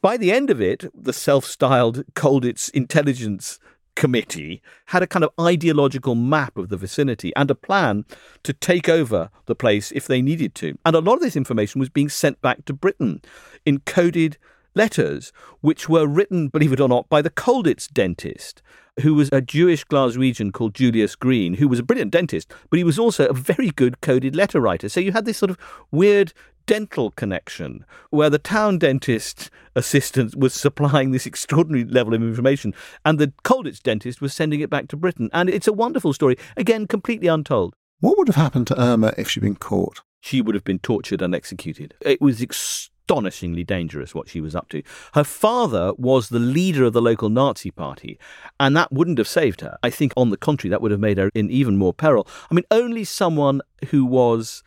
By 0.00 0.16
the 0.16 0.32
end 0.32 0.50
of 0.50 0.60
it, 0.60 0.84
the 0.94 1.12
self-styled 1.12 2.04
Colditz 2.14 2.70
intelligence 2.70 3.58
committee 3.96 4.60
had 4.86 5.02
a 5.02 5.06
kind 5.06 5.24
of 5.24 5.30
ideological 5.40 6.14
map 6.14 6.56
of 6.56 6.68
the 6.68 6.76
vicinity 6.76 7.32
and 7.36 7.50
a 7.50 7.54
plan 7.54 8.04
to 8.42 8.52
take 8.52 8.88
over 8.88 9.30
the 9.46 9.54
place 9.54 9.92
if 9.92 10.06
they 10.06 10.20
needed 10.20 10.54
to. 10.56 10.76
And 10.84 10.96
a 10.96 11.00
lot 11.00 11.14
of 11.14 11.20
this 11.20 11.36
information 11.36 11.78
was 11.78 11.88
being 11.88 12.08
sent 12.08 12.40
back 12.40 12.64
to 12.64 12.72
Britain 12.72 13.22
in 13.64 13.80
coded 13.80 14.36
letters, 14.74 15.32
which 15.60 15.88
were 15.88 16.06
written, 16.06 16.48
believe 16.48 16.72
it 16.72 16.80
or 16.80 16.88
not, 16.88 17.08
by 17.08 17.22
the 17.22 17.30
Colditz 17.30 17.86
dentist. 17.88 18.62
who 19.00 19.14
was 19.14 19.28
a 19.32 19.40
Jewish 19.40 19.84
Glaswegian 19.84 20.52
called 20.52 20.74
Julius 20.74 21.16
Green, 21.16 21.54
who 21.54 21.68
was 21.68 21.78
a 21.78 21.82
brilliant 21.82 22.12
dentist, 22.12 22.50
but 22.70 22.76
he 22.76 22.84
was 22.84 22.98
also 22.98 23.26
a 23.26 23.32
very 23.32 23.70
good 23.70 24.00
coded 24.00 24.36
letter 24.36 24.60
writer. 24.60 24.88
So 24.88 25.00
you 25.00 25.12
had 25.12 25.24
this 25.24 25.38
sort 25.38 25.50
of 25.50 25.58
weird 25.90 26.32
dental 26.66 27.10
connection 27.10 27.84
where 28.10 28.30
the 28.30 28.38
town 28.38 28.78
dentist 28.78 29.50
assistant 29.76 30.36
was 30.36 30.54
supplying 30.54 31.10
this 31.10 31.26
extraordinary 31.26 31.84
level 31.84 32.14
of 32.14 32.22
information 32.22 32.74
and 33.04 33.18
the 33.18 33.32
Colditz 33.44 33.82
dentist 33.82 34.20
was 34.20 34.32
sending 34.32 34.60
it 34.60 34.70
back 34.70 34.88
to 34.88 34.96
Britain. 34.96 35.30
And 35.32 35.48
it's 35.48 35.68
a 35.68 35.72
wonderful 35.72 36.12
story, 36.12 36.36
again, 36.56 36.86
completely 36.86 37.28
untold. 37.28 37.74
What 38.00 38.18
would 38.18 38.28
have 38.28 38.36
happened 38.36 38.66
to 38.68 38.80
Irma 38.80 39.14
if 39.16 39.30
she'd 39.30 39.40
been 39.40 39.56
caught? 39.56 40.02
She 40.20 40.40
would 40.40 40.54
have 40.54 40.64
been 40.64 40.78
tortured 40.78 41.22
and 41.22 41.34
executed. 41.34 41.94
It 42.00 42.20
was 42.20 42.40
astonishingly 42.40 43.64
dangerous 43.64 44.14
what 44.14 44.28
she 44.28 44.40
was 44.40 44.54
up 44.54 44.68
to. 44.70 44.82
Her 45.12 45.24
father 45.24 45.92
was 45.98 46.28
the 46.28 46.38
leader 46.38 46.84
of 46.84 46.94
the 46.94 47.02
local 47.02 47.28
Nazi 47.28 47.70
party, 47.70 48.18
and 48.58 48.76
that 48.76 48.90
wouldn't 48.90 49.18
have 49.18 49.28
saved 49.28 49.60
her. 49.60 49.76
I 49.82 49.90
think, 49.90 50.12
on 50.16 50.30
the 50.30 50.36
contrary, 50.36 50.70
that 50.70 50.80
would 50.80 50.90
have 50.90 51.00
made 51.00 51.18
her 51.18 51.30
in 51.34 51.50
even 51.50 51.76
more 51.76 51.92
peril. 51.92 52.26
I 52.50 52.54
mean, 52.54 52.64
only 52.70 53.04
someone 53.04 53.60
who 53.90 54.06
was 54.06 54.62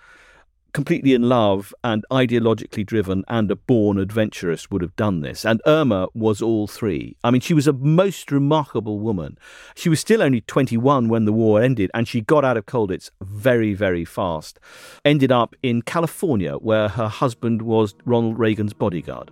completely 0.74 1.14
in 1.14 1.24
love 1.24 1.74
and 1.84 2.06
ideologically 2.12 2.86
driven 2.86 3.24
and 3.28 3.50
a 3.50 3.56
born 3.56 3.98
adventuress 3.98 4.70
would 4.70 4.82
have 4.82 4.96
done 4.96 5.22
this. 5.22 5.46
And 5.46 5.62
Irma 5.66 6.08
was 6.14 6.42
all 6.42 6.68
three. 6.68 7.16
I 7.24 7.32
mean, 7.32 7.42
she 7.42 7.54
was 7.54 7.68
a 7.68 7.74
most 7.74 8.32
remarkable 8.32 9.00
woman. 9.00 9.38
She 9.76 9.90
was 9.90 10.00
still 10.00 10.22
only 10.22 10.42
21 10.42 11.10
when 11.10 11.26
the 11.26 11.34
war 11.34 11.62
ended, 11.62 11.90
and 11.94 12.08
she 12.08 12.22
got 12.22 12.46
out 12.46 12.58
of 12.58 12.66
Colditz 12.66 13.10
very, 13.22 13.74
very 13.74 14.06
fast. 14.06 14.60
Ended 15.04 15.32
up 15.32 15.56
in 15.64 15.82
California, 15.82 16.54
where 16.56 16.90
her 16.90 17.08
husband 17.08 17.62
was 17.62 17.96
Ronald 18.06 18.38
Reagan's 18.40 18.74
bodyguard. 18.74 19.32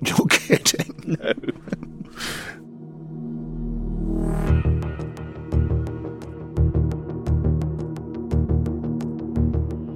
You're 0.00 0.26
kidding. 0.26 1.16
No. 1.22 1.32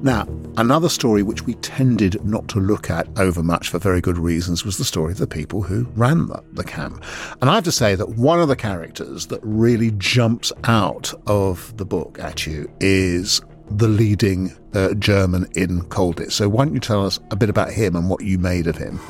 Now, 0.06 0.24
another 0.56 0.88
story 0.88 1.24
which 1.24 1.46
we 1.46 1.54
tended 1.54 2.24
not 2.24 2.46
to 2.50 2.60
look 2.60 2.90
at 2.90 3.08
overmuch 3.18 3.70
for 3.70 3.80
very 3.80 4.00
good 4.00 4.18
reasons 4.18 4.64
was 4.64 4.78
the 4.78 4.84
story 4.84 5.10
of 5.10 5.18
the 5.18 5.26
people 5.26 5.62
who 5.62 5.88
ran 5.96 6.28
the, 6.28 6.44
the 6.52 6.62
camp. 6.62 7.02
And 7.40 7.50
I 7.50 7.56
have 7.56 7.64
to 7.64 7.72
say 7.72 7.96
that 7.96 8.10
one 8.10 8.38
of 8.38 8.46
the 8.46 8.54
characters 8.54 9.26
that 9.26 9.40
really 9.42 9.90
jumps 9.98 10.52
out 10.62 11.12
of 11.26 11.76
the 11.76 11.84
book 11.84 12.20
at 12.20 12.46
you 12.46 12.70
is 12.78 13.40
the 13.68 13.88
leading 13.88 14.56
uh, 14.74 14.94
German 14.94 15.48
in 15.56 15.82
Colditz. 15.86 16.34
So 16.34 16.48
why 16.48 16.66
don't 16.66 16.74
you 16.74 16.78
tell 16.78 17.04
us 17.04 17.18
a 17.32 17.36
bit 17.36 17.50
about 17.50 17.72
him 17.72 17.96
and 17.96 18.08
what 18.08 18.22
you 18.22 18.38
made 18.38 18.68
of 18.68 18.76
him? 18.76 19.00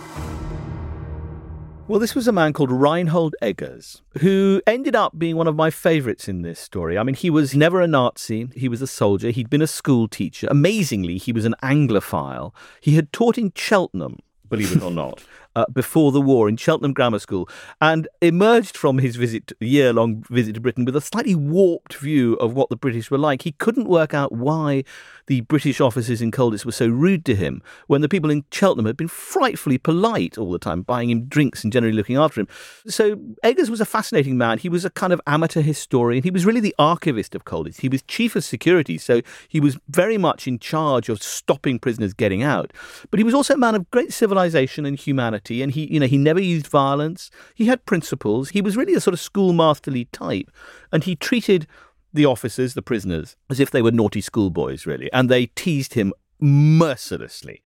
Well, 1.88 2.00
this 2.00 2.16
was 2.16 2.26
a 2.26 2.32
man 2.32 2.52
called 2.52 2.72
Reinhold 2.72 3.36
Eggers, 3.40 4.02
who 4.18 4.60
ended 4.66 4.96
up 4.96 5.16
being 5.16 5.36
one 5.36 5.46
of 5.46 5.54
my 5.54 5.70
favourites 5.70 6.26
in 6.26 6.42
this 6.42 6.58
story. 6.58 6.98
I 6.98 7.04
mean, 7.04 7.14
he 7.14 7.30
was 7.30 7.54
never 7.54 7.80
a 7.80 7.86
Nazi, 7.86 8.48
he 8.56 8.68
was 8.68 8.82
a 8.82 8.88
soldier, 8.88 9.30
he'd 9.30 9.48
been 9.48 9.62
a 9.62 9.68
school 9.68 10.08
teacher. 10.08 10.48
Amazingly, 10.50 11.16
he 11.16 11.32
was 11.32 11.44
an 11.44 11.54
Anglophile. 11.62 12.52
He 12.80 12.96
had 12.96 13.12
taught 13.12 13.38
in 13.38 13.52
Cheltenham, 13.54 14.18
believe 14.48 14.74
it 14.74 14.82
or 14.82 14.90
not 14.90 15.22
uh, 15.56 15.64
before 15.72 16.12
the 16.12 16.20
war 16.20 16.48
in 16.48 16.56
Cheltenham 16.56 16.92
Grammar 16.92 17.18
School 17.18 17.48
and 17.80 18.06
emerged 18.20 18.76
from 18.76 18.98
his 18.98 19.16
visit, 19.16 19.52
year 19.58 19.92
long 19.92 20.22
visit 20.30 20.54
to 20.54 20.60
Britain 20.60 20.84
with 20.84 20.94
a 20.94 21.00
slightly 21.00 21.34
warped 21.34 21.94
view 21.94 22.34
of 22.34 22.52
what 22.52 22.68
the 22.68 22.76
British 22.76 23.10
were 23.10 23.18
like. 23.18 23.42
He 23.42 23.52
couldn't 23.52 23.88
work 23.88 24.12
out 24.12 24.32
why 24.32 24.84
the 25.28 25.40
British 25.40 25.80
officers 25.80 26.20
in 26.20 26.30
Colditz 26.30 26.66
were 26.66 26.72
so 26.72 26.86
rude 26.86 27.24
to 27.24 27.34
him 27.34 27.62
when 27.86 28.02
the 28.02 28.08
people 28.08 28.30
in 28.30 28.44
Cheltenham 28.52 28.84
had 28.84 28.98
been 28.98 29.08
frightfully 29.08 29.78
polite 29.78 30.36
all 30.36 30.52
the 30.52 30.58
time, 30.58 30.82
buying 30.82 31.08
him 31.10 31.24
drinks 31.24 31.64
and 31.64 31.72
generally 31.72 31.96
looking 31.96 32.16
after 32.16 32.40
him. 32.40 32.48
So 32.86 33.18
Eggers 33.42 33.70
was 33.70 33.80
a 33.80 33.86
fascinating 33.86 34.36
man. 34.36 34.58
He 34.58 34.68
was 34.68 34.84
a 34.84 34.90
kind 34.90 35.12
of 35.12 35.22
amateur 35.26 35.62
historian. 35.62 36.22
He 36.22 36.30
was 36.30 36.44
really 36.44 36.60
the 36.60 36.74
archivist 36.78 37.34
of 37.34 37.46
Colditz. 37.46 37.80
He 37.80 37.88
was 37.88 38.02
chief 38.02 38.36
of 38.36 38.44
security, 38.44 38.98
so 38.98 39.22
he 39.48 39.58
was 39.58 39.78
very 39.88 40.18
much 40.18 40.46
in 40.46 40.58
charge 40.58 41.08
of 41.08 41.22
stopping 41.22 41.78
prisoners 41.78 42.12
getting 42.12 42.42
out. 42.42 42.74
But 43.10 43.18
he 43.18 43.24
was 43.24 43.34
also 43.34 43.54
a 43.54 43.58
man 43.58 43.74
of 43.74 43.90
great 43.90 44.12
civilization 44.12 44.84
and 44.84 44.98
humanity 44.98 45.45
and 45.50 45.72
he 45.72 45.92
you 45.92 46.00
know 46.00 46.06
he 46.06 46.18
never 46.18 46.40
used 46.40 46.66
violence. 46.66 47.30
He 47.54 47.66
had 47.66 47.84
principles. 47.86 48.50
He 48.50 48.60
was 48.60 48.76
really 48.76 48.94
a 48.94 49.00
sort 49.00 49.14
of 49.14 49.20
schoolmasterly 49.20 50.08
type 50.12 50.50
and 50.92 51.04
he 51.04 51.16
treated 51.16 51.66
the 52.12 52.26
officers 52.26 52.74
the 52.74 52.82
prisoners 52.82 53.36
as 53.50 53.60
if 53.60 53.70
they 53.70 53.82
were 53.82 53.90
naughty 53.90 54.20
schoolboys 54.20 54.86
really 54.86 55.12
and 55.12 55.28
they 55.28 55.46
teased 55.46 55.94
him 55.94 56.12
mercilessly. 56.40 57.62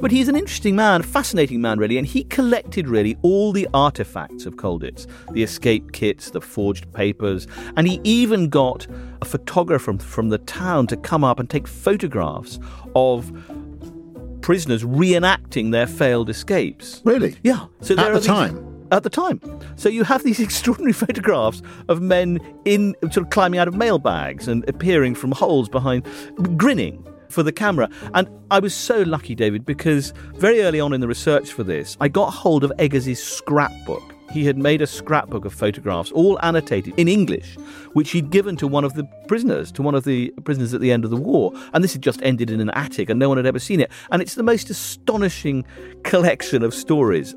But 0.00 0.12
he's 0.12 0.28
an 0.28 0.36
interesting 0.36 0.76
man, 0.76 1.00
a 1.00 1.04
fascinating 1.04 1.60
man, 1.60 1.78
really, 1.78 1.98
and 1.98 2.06
he 2.06 2.22
collected 2.24 2.86
really 2.86 3.18
all 3.22 3.52
the 3.52 3.68
artifacts 3.74 4.46
of 4.46 4.54
Colditz 4.54 5.06
the 5.32 5.42
escape 5.42 5.90
kits, 5.92 6.30
the 6.30 6.40
forged 6.40 6.90
papers, 6.92 7.48
and 7.76 7.86
he 7.86 8.00
even 8.04 8.48
got 8.48 8.86
a 9.20 9.24
photographer 9.24 9.84
from, 9.86 9.98
from 9.98 10.28
the 10.28 10.38
town 10.38 10.86
to 10.86 10.96
come 10.96 11.24
up 11.24 11.40
and 11.40 11.50
take 11.50 11.66
photographs 11.66 12.60
of 12.94 13.32
prisoners 14.48 14.82
reenacting 14.82 15.72
their 15.72 15.86
failed 15.86 16.30
escapes. 16.30 17.02
Really? 17.04 17.36
Yeah. 17.42 17.66
So 17.82 17.94
at 17.98 18.14
the 18.14 18.18
these, 18.18 18.26
time. 18.26 18.86
At 18.90 19.02
the 19.02 19.10
time. 19.10 19.42
So 19.76 19.90
you 19.90 20.04
have 20.04 20.24
these 20.24 20.40
extraordinary 20.46 20.94
photographs 20.94 21.60
of 21.90 22.00
men 22.00 22.40
in 22.64 22.96
sort 23.02 23.18
of 23.18 23.28
climbing 23.28 23.60
out 23.60 23.68
of 23.68 23.74
mailbags 23.74 24.48
and 24.48 24.66
appearing 24.66 25.16
from 25.16 25.32
holes 25.32 25.68
behind, 25.68 26.06
grinning 26.56 27.06
for 27.28 27.42
the 27.42 27.52
camera. 27.52 27.90
And 28.14 28.26
I 28.50 28.58
was 28.58 28.74
so 28.74 29.02
lucky, 29.02 29.34
David, 29.34 29.66
because 29.66 30.14
very 30.36 30.62
early 30.62 30.80
on 30.80 30.94
in 30.94 31.02
the 31.02 31.08
research 31.08 31.52
for 31.52 31.62
this, 31.62 31.98
I 32.00 32.08
got 32.08 32.30
hold 32.30 32.64
of 32.64 32.72
Eggers' 32.78 33.22
scrapbook. 33.22 34.14
He 34.30 34.44
had 34.44 34.58
made 34.58 34.82
a 34.82 34.86
scrapbook 34.86 35.44
of 35.44 35.54
photographs, 35.54 36.12
all 36.12 36.38
annotated 36.42 36.92
in 36.98 37.08
English, 37.08 37.56
which 37.94 38.10
he'd 38.10 38.30
given 38.30 38.56
to 38.56 38.68
one 38.68 38.84
of 38.84 38.94
the 38.94 39.04
prisoners, 39.26 39.72
to 39.72 39.82
one 39.82 39.94
of 39.94 40.04
the 40.04 40.30
prisoners 40.44 40.74
at 40.74 40.80
the 40.80 40.92
end 40.92 41.04
of 41.04 41.10
the 41.10 41.16
war. 41.16 41.52
And 41.72 41.82
this 41.82 41.94
had 41.94 42.02
just 42.02 42.20
ended 42.22 42.50
in 42.50 42.60
an 42.60 42.70
attic, 42.70 43.08
and 43.08 43.18
no 43.18 43.28
one 43.28 43.38
had 43.38 43.46
ever 43.46 43.58
seen 43.58 43.80
it. 43.80 43.90
And 44.10 44.20
it's 44.20 44.34
the 44.34 44.42
most 44.42 44.68
astonishing 44.68 45.64
collection 46.02 46.62
of 46.62 46.74
stories. 46.74 47.34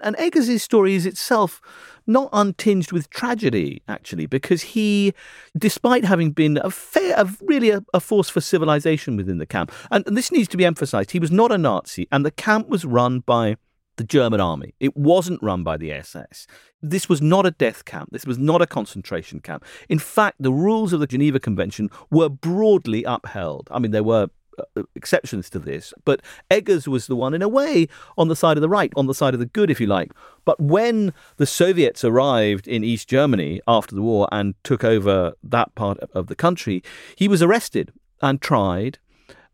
And 0.00 0.14
Eggers' 0.16 0.62
story 0.62 0.94
is 0.94 1.06
itself 1.06 1.60
not 2.08 2.28
untinged 2.32 2.90
with 2.90 3.10
tragedy, 3.10 3.82
actually, 3.86 4.26
because 4.26 4.62
he, 4.62 5.14
despite 5.56 6.04
having 6.04 6.32
been 6.32 6.58
a 6.62 6.70
fair, 6.70 7.14
a, 7.16 7.28
really 7.42 7.70
a, 7.70 7.84
a 7.94 8.00
force 8.00 8.28
for 8.28 8.40
civilization 8.40 9.16
within 9.16 9.38
the 9.38 9.46
camp, 9.46 9.70
and, 9.90 10.06
and 10.06 10.16
this 10.16 10.32
needs 10.32 10.48
to 10.48 10.56
be 10.56 10.64
emphasized, 10.64 11.12
he 11.12 11.20
was 11.20 11.30
not 11.30 11.52
a 11.52 11.58
Nazi, 11.58 12.08
and 12.10 12.24
the 12.24 12.30
camp 12.30 12.68
was 12.68 12.84
run 12.84 13.20
by 13.20 13.56
the 13.98 14.04
German 14.04 14.40
army. 14.40 14.74
It 14.80 14.96
wasn't 14.96 15.42
run 15.42 15.62
by 15.62 15.76
the 15.76 15.92
SS. 15.92 16.46
This 16.80 17.08
was 17.08 17.20
not 17.20 17.44
a 17.44 17.50
death 17.50 17.84
camp. 17.84 18.10
This 18.12 18.24
was 18.24 18.38
not 18.38 18.62
a 18.62 18.66
concentration 18.66 19.40
camp. 19.40 19.64
In 19.88 19.98
fact, 19.98 20.36
the 20.40 20.52
rules 20.52 20.92
of 20.92 21.00
the 21.00 21.06
Geneva 21.06 21.38
Convention 21.38 21.90
were 22.10 22.28
broadly 22.28 23.04
upheld. 23.04 23.68
I 23.70 23.80
mean, 23.80 23.90
there 23.90 24.04
were 24.04 24.28
Uh, 24.76 24.82
exceptions 24.94 25.50
to 25.50 25.58
this, 25.58 25.92
but 26.04 26.20
Eggers 26.50 26.88
was 26.88 27.06
the 27.06 27.16
one, 27.16 27.34
in 27.34 27.42
a 27.42 27.48
way, 27.48 27.86
on 28.16 28.28
the 28.28 28.36
side 28.36 28.56
of 28.56 28.60
the 28.60 28.68
right, 28.68 28.92
on 28.96 29.06
the 29.06 29.14
side 29.14 29.34
of 29.34 29.40
the 29.40 29.46
good, 29.46 29.70
if 29.70 29.80
you 29.80 29.86
like. 29.86 30.12
But 30.44 30.60
when 30.60 31.12
the 31.36 31.46
Soviets 31.46 32.04
arrived 32.04 32.66
in 32.66 32.84
East 32.84 33.08
Germany 33.08 33.60
after 33.66 33.94
the 33.94 34.02
war 34.02 34.28
and 34.32 34.54
took 34.64 34.84
over 34.84 35.32
that 35.42 35.74
part 35.74 35.98
of 36.12 36.26
the 36.26 36.34
country, 36.34 36.82
he 37.16 37.28
was 37.28 37.42
arrested 37.42 37.92
and 38.22 38.40
tried 38.40 38.98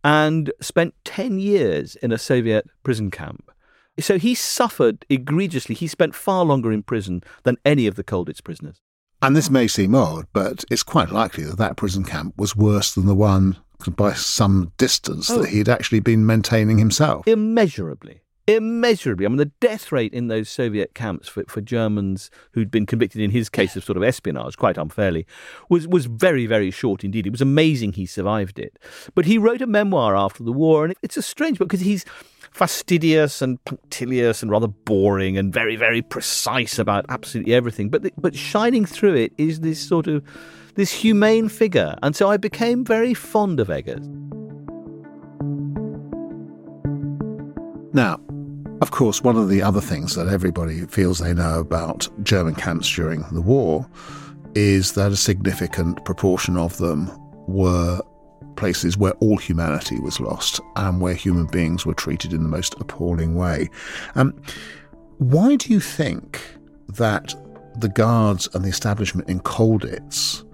and 0.03 0.53
spent 0.61 0.95
10 1.05 1.39
years 1.39 1.97
in 1.97 2.13
a 2.13 2.19
Soviet 2.19 2.69
prison 2.83 3.11
camp. 3.11 3.51
So 3.99 4.19
he 4.19 4.35
suffered 4.35 5.07
egregiously. 5.09 5.75
He 5.75 5.87
spent 5.87 6.15
far 6.15 6.45
longer 6.45 6.73
in 6.73 6.83
prison 6.83 7.23
than 7.45 7.57
any 7.65 7.87
of 7.87 7.95
the 7.95 8.05
Colditz 8.05 8.43
prisoners. 8.43 8.81
And 9.23 9.35
this 9.35 9.49
may 9.49 9.69
seem 9.69 9.95
odd, 9.95 10.27
but 10.33 10.65
it's 10.71 10.83
quite 10.83 11.11
likely 11.11 11.45
that 11.45 11.57
that 11.57 11.77
prison 11.77 12.05
camp 12.05 12.35
was 12.37 12.55
worse 12.55 12.95
than 12.95 13.07
the 13.07 13.15
one 13.15 13.57
by 13.91 14.13
some 14.13 14.73
distance 14.77 15.31
oh. 15.31 15.43
that 15.43 15.51
he'd 15.51 15.69
actually 15.69 16.01
been 16.01 16.27
maintaining 16.27 16.79
himself. 16.79 17.27
Immeasurably. 17.27 18.21
Immeasurably. 18.47 19.25
I 19.25 19.29
mean, 19.29 19.39
the 19.39 19.47
death 19.47 19.91
rate 19.91 20.13
in 20.13 20.29
those 20.29 20.51
Soviet 20.51 20.95
camps 20.95 21.29
for, 21.29 21.45
for 21.49 21.63
Germans 21.63 22.31
who'd 22.53 22.71
been 22.71 22.85
convicted 22.85 23.23
in 23.23 23.31
his 23.31 23.49
case 23.49 23.75
of 23.75 23.85
sort 23.85 23.97
of 23.97 24.03
espionage, 24.03 24.59
quite 24.59 24.77
unfairly, 24.77 25.27
was, 25.71 25.89
was 25.89 26.05
very, 26.07 26.45
very 26.45 26.71
short 26.71 27.05
indeed. 27.05 27.27
It 27.27 27.31
was 27.31 27.41
amazing 27.41 27.95
he 27.95 28.05
survived 28.05 28.59
it. 28.59 28.79
But 29.15 29.25
he 29.25 29.39
wrote 29.39 29.63
a 29.63 29.67
memoir 29.67 30.15
after 30.15 30.43
the 30.43 30.53
war, 30.53 30.85
and 30.85 30.95
it's 31.03 31.17
a 31.17 31.23
strange 31.23 31.59
book 31.59 31.69
because 31.69 31.81
he's 31.81 32.05
fastidious 32.55 33.43
and 33.43 33.63
punctilious 33.65 34.43
and 34.43 34.51
rather 34.51 34.69
boring 34.69 35.39
and 35.39 35.53
very, 35.53 35.75
very 35.75 36.03
precise 36.03 36.79
about 36.79 37.07
absolutely 37.09 37.55
everything. 37.55 37.89
But, 37.89 38.03
the, 38.03 38.13
but 38.17 38.37
shining 38.37 38.85
through 38.85 39.15
it 39.15 39.33
is 39.39 39.61
this 39.61 39.81
sort 39.81 40.07
of 40.07 40.23
this 40.75 40.93
humane 40.93 41.49
figure, 41.49 41.97
and 42.03 42.15
so 42.17 42.31
I 42.31 42.37
became 42.37 42.85
very 42.85 43.15
fond 43.15 43.61
of 43.61 43.69
Eggers. 43.69 44.09
Now, 47.93 48.21
of 48.81 48.91
course, 48.91 49.23
one 49.23 49.37
of 49.37 49.49
the 49.49 49.63
other 49.63 49.81
things 49.81 50.17
that 50.17 50.27
everybody 50.27 50.85
feels 50.87 51.19
they 51.19 51.33
know 51.33 51.61
about 51.61 52.09
German 52.25 52.57
camps 52.57 52.93
during 52.93 53.25
the 53.31 53.41
war 53.41 53.89
is 54.55 54.93
that 54.93 55.13
a 55.13 55.17
significant 55.17 56.05
proportion 56.05 56.57
of 56.57 56.77
them 56.79 57.11
were 57.47 58.01
places 58.57 58.97
where 58.97 59.13
all 59.15 59.37
humanity 59.37 59.99
was 60.01 60.21
lost 60.21 60.61
and 60.77 61.01
where 61.01 61.15
human 61.15 61.47
beings 61.47 61.87
were 61.87 61.95
treated 61.95 62.33
in 62.33 62.43
the 62.43 62.49
most 62.49 62.75
appalling 62.81 63.35
way. 63.35 63.69
Um, 64.15 64.33
why 65.19 65.57
do 65.57 65.73
you 65.73 65.81
think 65.81 66.41
that 66.89 67.35
the 67.79 67.89
guards 67.89 68.49
and 68.55 68.65
the 68.65 68.69
establishment 68.69 69.29
in 69.29 69.41
Colditz 69.41 70.45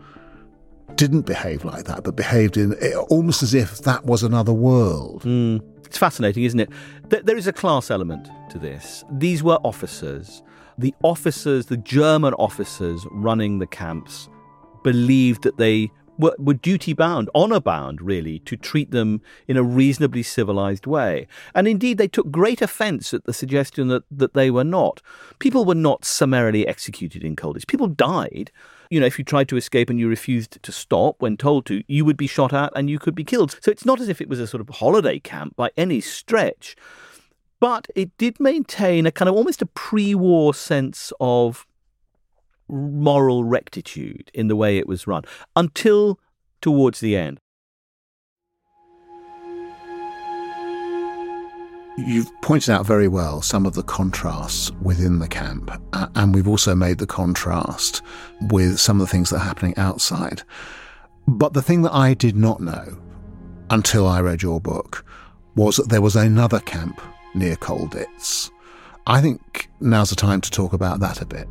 didn't 1.00 1.22
behave 1.22 1.64
like 1.64 1.86
that, 1.86 2.04
but 2.04 2.14
behaved 2.14 2.58
in 2.58 2.74
almost 3.08 3.42
as 3.42 3.54
if 3.54 3.78
that 3.78 4.04
was 4.04 4.22
another 4.22 4.52
world? 4.52 5.22
Mm. 5.22 5.62
It's 5.86 5.96
fascinating, 5.96 6.44
isn't 6.44 6.60
it? 6.60 6.70
There 7.08 7.38
is 7.38 7.46
a 7.46 7.54
class 7.54 7.90
element 7.90 8.28
to 8.50 8.58
this. 8.58 9.02
These 9.10 9.42
were 9.42 9.58
officers. 9.64 10.42
The 10.76 10.94
officers, 11.02 11.66
the 11.66 11.78
German 11.78 12.34
officers 12.34 13.06
running 13.12 13.60
the 13.60 13.66
camps, 13.66 14.28
believed 14.84 15.42
that 15.44 15.56
they 15.56 15.90
were, 16.20 16.36
were 16.38 16.54
duty 16.54 16.92
bound, 16.92 17.30
honour 17.34 17.60
bound, 17.60 18.00
really, 18.02 18.38
to 18.40 18.56
treat 18.56 18.90
them 18.90 19.22
in 19.48 19.56
a 19.56 19.62
reasonably 19.62 20.22
civilized 20.22 20.86
way. 20.86 21.26
And 21.54 21.66
indeed, 21.66 21.98
they 21.98 22.08
took 22.08 22.30
great 22.30 22.62
offence 22.62 23.12
at 23.14 23.24
the 23.24 23.32
suggestion 23.32 23.88
that, 23.88 24.04
that 24.10 24.34
they 24.34 24.50
were 24.50 24.64
not. 24.64 25.00
People 25.38 25.64
were 25.64 25.74
not 25.74 26.04
summarily 26.04 26.66
executed 26.66 27.24
in 27.24 27.36
Colditz. 27.36 27.66
People 27.66 27.88
died. 27.88 28.52
You 28.90 29.00
know, 29.00 29.06
if 29.06 29.18
you 29.18 29.24
tried 29.24 29.48
to 29.48 29.56
escape 29.56 29.88
and 29.88 29.98
you 29.98 30.08
refused 30.08 30.62
to 30.62 30.72
stop 30.72 31.16
when 31.18 31.36
told 31.36 31.66
to, 31.66 31.82
you 31.86 32.04
would 32.04 32.16
be 32.16 32.26
shot 32.26 32.52
at 32.52 32.72
and 32.74 32.90
you 32.90 32.98
could 32.98 33.14
be 33.14 33.24
killed. 33.24 33.56
So 33.60 33.70
it's 33.70 33.86
not 33.86 34.00
as 34.00 34.08
if 34.08 34.20
it 34.20 34.28
was 34.28 34.40
a 34.40 34.46
sort 34.46 34.60
of 34.60 34.68
holiday 34.68 35.18
camp 35.18 35.56
by 35.56 35.70
any 35.76 36.00
stretch. 36.00 36.76
But 37.60 37.88
it 37.94 38.16
did 38.16 38.40
maintain 38.40 39.06
a 39.06 39.12
kind 39.12 39.28
of 39.28 39.34
almost 39.34 39.62
a 39.62 39.66
pre 39.66 40.14
war 40.14 40.54
sense 40.54 41.12
of 41.20 41.66
moral 42.70 43.44
rectitude 43.44 44.30
in 44.34 44.48
the 44.48 44.56
way 44.56 44.78
it 44.78 44.86
was 44.86 45.06
run 45.06 45.24
until 45.56 46.18
towards 46.60 47.00
the 47.00 47.16
end. 47.16 47.40
You've 51.98 52.30
pointed 52.40 52.70
out 52.70 52.86
very 52.86 53.08
well 53.08 53.42
some 53.42 53.66
of 53.66 53.74
the 53.74 53.82
contrasts 53.82 54.70
within 54.80 55.18
the 55.18 55.28
camp, 55.28 55.70
and 55.92 56.34
we've 56.34 56.48
also 56.48 56.74
made 56.74 56.98
the 56.98 57.06
contrast 57.06 58.00
with 58.50 58.78
some 58.78 59.00
of 59.00 59.06
the 59.06 59.10
things 59.10 59.30
that 59.30 59.36
are 59.36 59.44
happening 59.44 59.76
outside. 59.76 60.42
But 61.26 61.52
the 61.52 61.62
thing 61.62 61.82
that 61.82 61.92
I 61.92 62.14
did 62.14 62.36
not 62.36 62.60
know 62.60 62.96
until 63.68 64.06
I 64.06 64.20
read 64.20 64.42
your 64.42 64.60
book 64.60 65.04
was 65.56 65.76
that 65.76 65.90
there 65.90 66.00
was 66.00 66.16
another 66.16 66.60
camp 66.60 67.00
near 67.34 67.56
Colditz. 67.56 68.50
I 69.06 69.20
think 69.20 69.68
now's 69.80 70.10
the 70.10 70.16
time 70.16 70.40
to 70.40 70.50
talk 70.50 70.72
about 70.72 71.00
that 71.00 71.20
a 71.20 71.26
bit. 71.26 71.48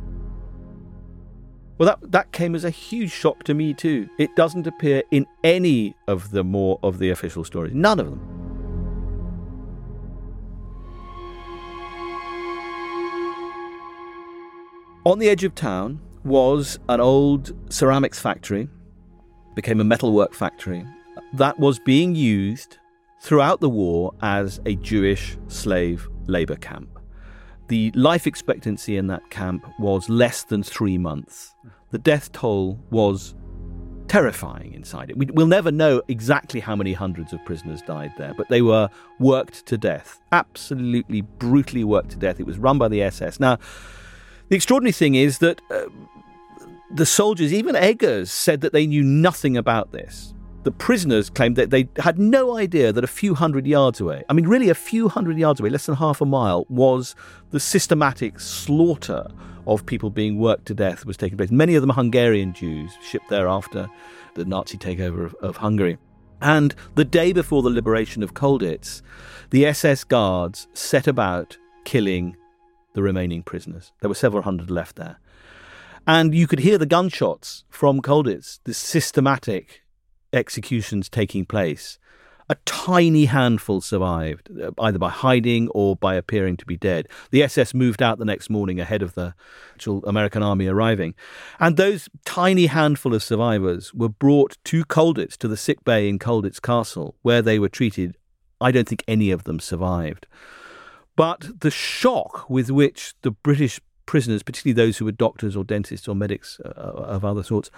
Well, 1.80 1.96
that, 1.98 2.12
that 2.12 2.32
came 2.32 2.54
as 2.54 2.64
a 2.64 2.68
huge 2.68 3.10
shock 3.10 3.42
to 3.44 3.54
me, 3.54 3.72
too. 3.72 4.06
It 4.18 4.36
doesn't 4.36 4.66
appear 4.66 5.02
in 5.10 5.26
any 5.42 5.96
of 6.08 6.30
the 6.30 6.44
more 6.44 6.78
of 6.82 6.98
the 6.98 7.08
official 7.08 7.42
stories, 7.42 7.72
none 7.72 7.98
of 7.98 8.04
them. 8.04 8.20
On 15.06 15.18
the 15.18 15.30
edge 15.30 15.42
of 15.42 15.54
town 15.54 16.02
was 16.22 16.78
an 16.90 17.00
old 17.00 17.56
ceramics 17.72 18.20
factory, 18.20 18.68
became 19.54 19.80
a 19.80 19.84
metalwork 19.84 20.34
factory, 20.34 20.84
that 21.32 21.58
was 21.58 21.78
being 21.78 22.14
used 22.14 22.76
throughout 23.22 23.62
the 23.62 23.70
war 23.70 24.12
as 24.20 24.60
a 24.66 24.74
Jewish 24.76 25.38
slave 25.48 26.06
labour 26.26 26.56
camp. 26.56 26.99
The 27.70 27.92
life 27.92 28.26
expectancy 28.26 28.96
in 28.96 29.06
that 29.06 29.30
camp 29.30 29.64
was 29.78 30.08
less 30.08 30.42
than 30.42 30.64
three 30.64 30.98
months. 30.98 31.54
The 31.92 31.98
death 31.98 32.32
toll 32.32 32.80
was 32.90 33.36
terrifying 34.08 34.74
inside 34.74 35.08
it. 35.08 35.16
We, 35.16 35.26
will 35.26 35.46
never 35.46 35.70
know 35.70 36.02
exactly 36.08 36.58
how 36.58 36.74
many 36.74 36.94
hundreds 36.94 37.32
of 37.32 37.44
prisoners 37.44 37.80
died 37.82 38.12
there, 38.18 38.34
but 38.36 38.48
they 38.48 38.60
were 38.60 38.88
worked 39.20 39.66
to 39.66 39.78
death. 39.78 40.20
Absolutely 40.32 41.20
brutally 41.20 41.84
worked 41.84 42.10
to 42.10 42.16
death. 42.16 42.40
It 42.40 42.46
was 42.46 42.58
run 42.58 42.76
by 42.76 42.88
the 42.88 43.02
SS. 43.02 43.38
Now, 43.38 43.56
the 44.48 44.56
extraordinary 44.56 44.90
thing 44.90 45.14
is 45.14 45.38
that 45.38 45.62
uh, 45.70 45.84
the 46.92 47.06
soldiers, 47.06 47.52
even 47.54 47.76
Eggers, 47.76 48.32
said 48.32 48.62
that 48.62 48.72
they 48.72 48.84
knew 48.84 49.04
nothing 49.04 49.56
about 49.56 49.92
this 49.92 50.34
the 50.62 50.70
prisoners 50.70 51.30
claimed 51.30 51.56
that 51.56 51.70
they 51.70 51.88
had 51.96 52.18
no 52.18 52.56
idea 52.56 52.92
that 52.92 53.04
a 53.04 53.08
few 53.08 53.34
hundred 53.34 53.66
yards 53.66 54.00
away, 54.00 54.22
I 54.28 54.32
mean, 54.32 54.46
really 54.46 54.68
a 54.68 54.74
few 54.74 55.08
hundred 55.08 55.38
yards 55.38 55.60
away, 55.60 55.70
less 55.70 55.86
than 55.86 55.96
half 55.96 56.20
a 56.20 56.26
mile, 56.26 56.66
was 56.68 57.14
the 57.50 57.60
systematic 57.60 58.38
slaughter 58.40 59.26
of 59.66 59.86
people 59.86 60.10
being 60.10 60.38
worked 60.38 60.66
to 60.66 60.74
death 60.74 61.06
was 61.06 61.16
taking 61.16 61.38
place. 61.38 61.50
Many 61.50 61.74
of 61.74 61.82
them 61.82 61.90
Hungarian 61.90 62.52
Jews, 62.52 62.92
shipped 63.02 63.28
there 63.28 63.48
after 63.48 63.88
the 64.34 64.44
Nazi 64.44 64.76
takeover 64.76 65.24
of, 65.24 65.34
of 65.36 65.56
Hungary. 65.58 65.98
And 66.42 66.74
the 66.94 67.04
day 67.04 67.32
before 67.32 67.62
the 67.62 67.70
liberation 67.70 68.22
of 68.22 68.34
Colditz, 68.34 69.02
the 69.50 69.66
SS 69.66 70.04
guards 70.04 70.68
set 70.72 71.06
about 71.06 71.58
killing 71.84 72.36
the 72.94 73.02
remaining 73.02 73.42
prisoners. 73.42 73.92
There 74.00 74.08
were 74.08 74.14
several 74.14 74.42
hundred 74.42 74.70
left 74.70 74.96
there. 74.96 75.18
And 76.06 76.34
you 76.34 76.46
could 76.46 76.60
hear 76.60 76.78
the 76.78 76.86
gunshots 76.86 77.64
from 77.68 78.00
Colditz, 78.00 78.60
the 78.64 78.74
systematic 78.74 79.82
executions 80.32 81.08
taking 81.08 81.44
place, 81.44 81.98
a 82.50 82.56
tiny 82.64 83.26
handful 83.26 83.80
survived, 83.80 84.50
uh, 84.60 84.72
either 84.80 84.98
by 84.98 85.08
hiding 85.08 85.68
or 85.68 85.94
by 85.94 86.16
appearing 86.16 86.56
to 86.56 86.66
be 86.66 86.76
dead. 86.76 87.06
The 87.30 87.44
SS 87.44 87.74
moved 87.74 88.02
out 88.02 88.18
the 88.18 88.24
next 88.24 88.50
morning 88.50 88.80
ahead 88.80 89.02
of 89.02 89.14
the 89.14 89.34
actual 89.72 90.04
American 90.04 90.42
army 90.42 90.66
arriving. 90.66 91.14
And 91.60 91.76
those 91.76 92.08
tiny 92.24 92.66
handful 92.66 93.14
of 93.14 93.22
survivors 93.22 93.94
were 93.94 94.08
brought 94.08 94.58
to 94.64 94.84
Colditz, 94.84 95.36
to 95.38 95.48
the 95.48 95.56
sick 95.56 95.84
bay 95.84 96.08
in 96.08 96.18
Colditz 96.18 96.60
Castle, 96.60 97.14
where 97.22 97.40
they 97.40 97.60
were 97.60 97.68
treated. 97.68 98.16
I 98.60 98.72
don't 98.72 98.88
think 98.88 99.04
any 99.06 99.30
of 99.30 99.44
them 99.44 99.60
survived. 99.60 100.26
But 101.14 101.60
the 101.60 101.70
shock 101.70 102.50
with 102.50 102.68
which 102.68 103.14
the 103.22 103.30
British 103.30 103.80
prisoners, 104.06 104.42
particularly 104.42 104.74
those 104.74 104.98
who 104.98 105.04
were 105.04 105.12
doctors 105.12 105.54
or 105.54 105.62
dentists 105.62 106.08
or 106.08 106.16
medics 106.16 106.58
uh, 106.64 106.68
of 106.68 107.24
other 107.24 107.44
sorts, 107.44 107.70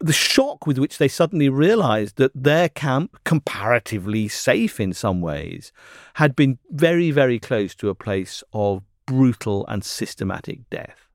the 0.00 0.12
shock 0.12 0.66
with 0.66 0.78
which 0.78 0.98
they 0.98 1.08
suddenly 1.08 1.48
realized 1.48 2.16
that 2.16 2.32
their 2.34 2.68
camp, 2.70 3.18
comparatively 3.24 4.28
safe 4.28 4.80
in 4.80 4.92
some 4.92 5.20
ways, 5.20 5.72
had 6.14 6.34
been 6.34 6.58
very, 6.70 7.10
very 7.10 7.38
close 7.38 7.74
to 7.76 7.90
a 7.90 7.94
place 7.94 8.42
of 8.52 8.82
brutal 9.06 9.66
and 9.68 9.84
systematic 9.84 10.68
death. 10.70 11.08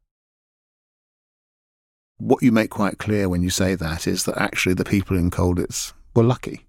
What 2.17 2.43
you 2.43 2.51
make 2.51 2.69
quite 2.69 2.99
clear 2.99 3.27
when 3.27 3.41
you 3.41 3.49
say 3.49 3.75
that 3.75 4.07
is 4.07 4.23
that 4.25 4.37
actually 4.37 4.75
the 4.75 4.85
people 4.85 5.17
in 5.17 5.31
Colditz 5.31 5.93
were 6.15 6.23
lucky. 6.23 6.67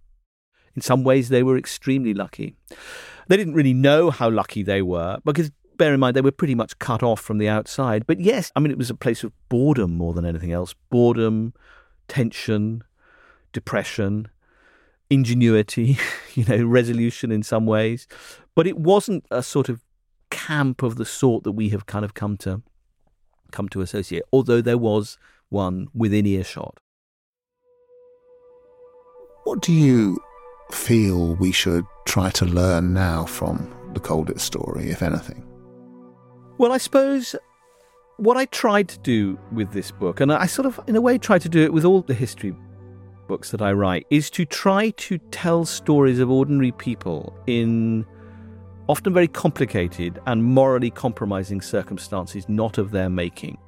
In 0.75 0.83
some 0.83 1.05
ways, 1.05 1.29
they 1.29 1.43
were 1.43 1.57
extremely 1.57 2.15
lucky. 2.15 2.57
They 3.29 3.37
didn't 3.37 3.55
really 3.55 3.75
know 3.75 4.11
how 4.11 4.31
lucky 4.31 4.63
they 4.63 4.83
were 4.83 5.19
because 5.25 5.51
bear 5.77 5.93
in 5.93 6.01
mind 6.01 6.17
they 6.17 6.23
were 6.23 6.33
pretty 6.33 6.55
much 6.55 6.79
cut 6.79 7.03
off 7.03 7.21
from 7.21 7.39
the 7.39 7.49
outside. 7.49 8.07
But 8.07 8.21
yes, 8.21 8.51
I 8.57 8.61
mean, 8.61 8.71
it 8.71 8.79
was 8.79 8.91
a 8.91 8.95
place 8.95 9.23
of 9.23 9.33
boredom 9.49 9.95
more 9.95 10.15
than 10.15 10.25
anything 10.25 10.53
else. 10.53 10.75
Boredom, 10.91 11.53
tension, 12.09 12.83
depression, 13.53 14.29
ingenuity, 15.11 15.99
you 16.35 16.45
know, 16.45 16.65
resolution 16.65 17.31
in 17.31 17.43
some 17.43 17.67
ways. 17.67 18.07
But 18.55 18.67
it 18.67 18.79
wasn't 18.79 19.27
a 19.31 19.43
sort 19.43 19.69
of 19.69 19.83
camp 20.31 20.83
of 20.83 20.97
the 20.97 21.05
sort 21.05 21.45
that 21.45 21.53
we 21.53 21.69
have 21.71 21.87
kind 21.87 22.05
of 22.05 22.15
come 22.15 22.37
to 22.39 22.63
come 23.53 23.69
to 23.71 23.81
associate, 23.81 24.25
although 24.33 24.61
there 24.61 24.79
was 24.79 25.19
one 25.49 25.89
within 25.95 26.27
earshot. 26.27 26.79
What 29.45 29.63
do 29.63 29.73
you 29.73 30.19
feel 30.73 31.37
we 31.37 31.53
should 31.53 31.85
try 32.05 32.31
to 32.31 32.45
learn 32.45 32.93
now 32.93 33.25
from 33.25 33.73
the 33.95 34.01
Colditz 34.01 34.41
story, 34.41 34.91
if 34.91 35.03
anything? 35.03 35.47
Well, 36.59 36.73
I 36.73 36.79
suppose 36.79 37.37
what 38.19 38.37
I 38.37 38.47
tried 38.47 38.89
to 38.89 38.99
do 38.99 39.39
with 39.53 39.73
this 39.73 39.91
book, 39.91 40.21
and 40.21 40.33
I 40.33 40.47
sort 40.47 40.67
of, 40.67 40.81
in 40.87 40.97
a 40.97 41.01
way, 41.01 41.19
try 41.19 41.39
to 41.39 41.49
do 41.49 41.63
it 41.63 41.73
with 41.73 41.85
all 41.85 42.03
the 42.03 42.15
history 42.15 42.55
books 43.29 43.51
that 43.51 43.61
I 43.61 43.73
write, 43.73 44.07
is 44.11 44.31
to 44.31 44.45
try 44.45 44.91
to 44.91 45.19
tell 45.31 45.65
stories 45.65 46.19
of 46.19 46.31
ordinary 46.31 46.73
people 46.73 47.37
in 47.47 48.07
often 48.89 49.13
very 49.13 49.29
complicated 49.29 50.21
and 50.27 50.45
morally 50.45 50.91
compromising 50.91 51.61
circumstances, 51.61 52.49
not 52.49 52.79
of 52.79 52.93
their 52.93 53.11
making. 53.11 53.59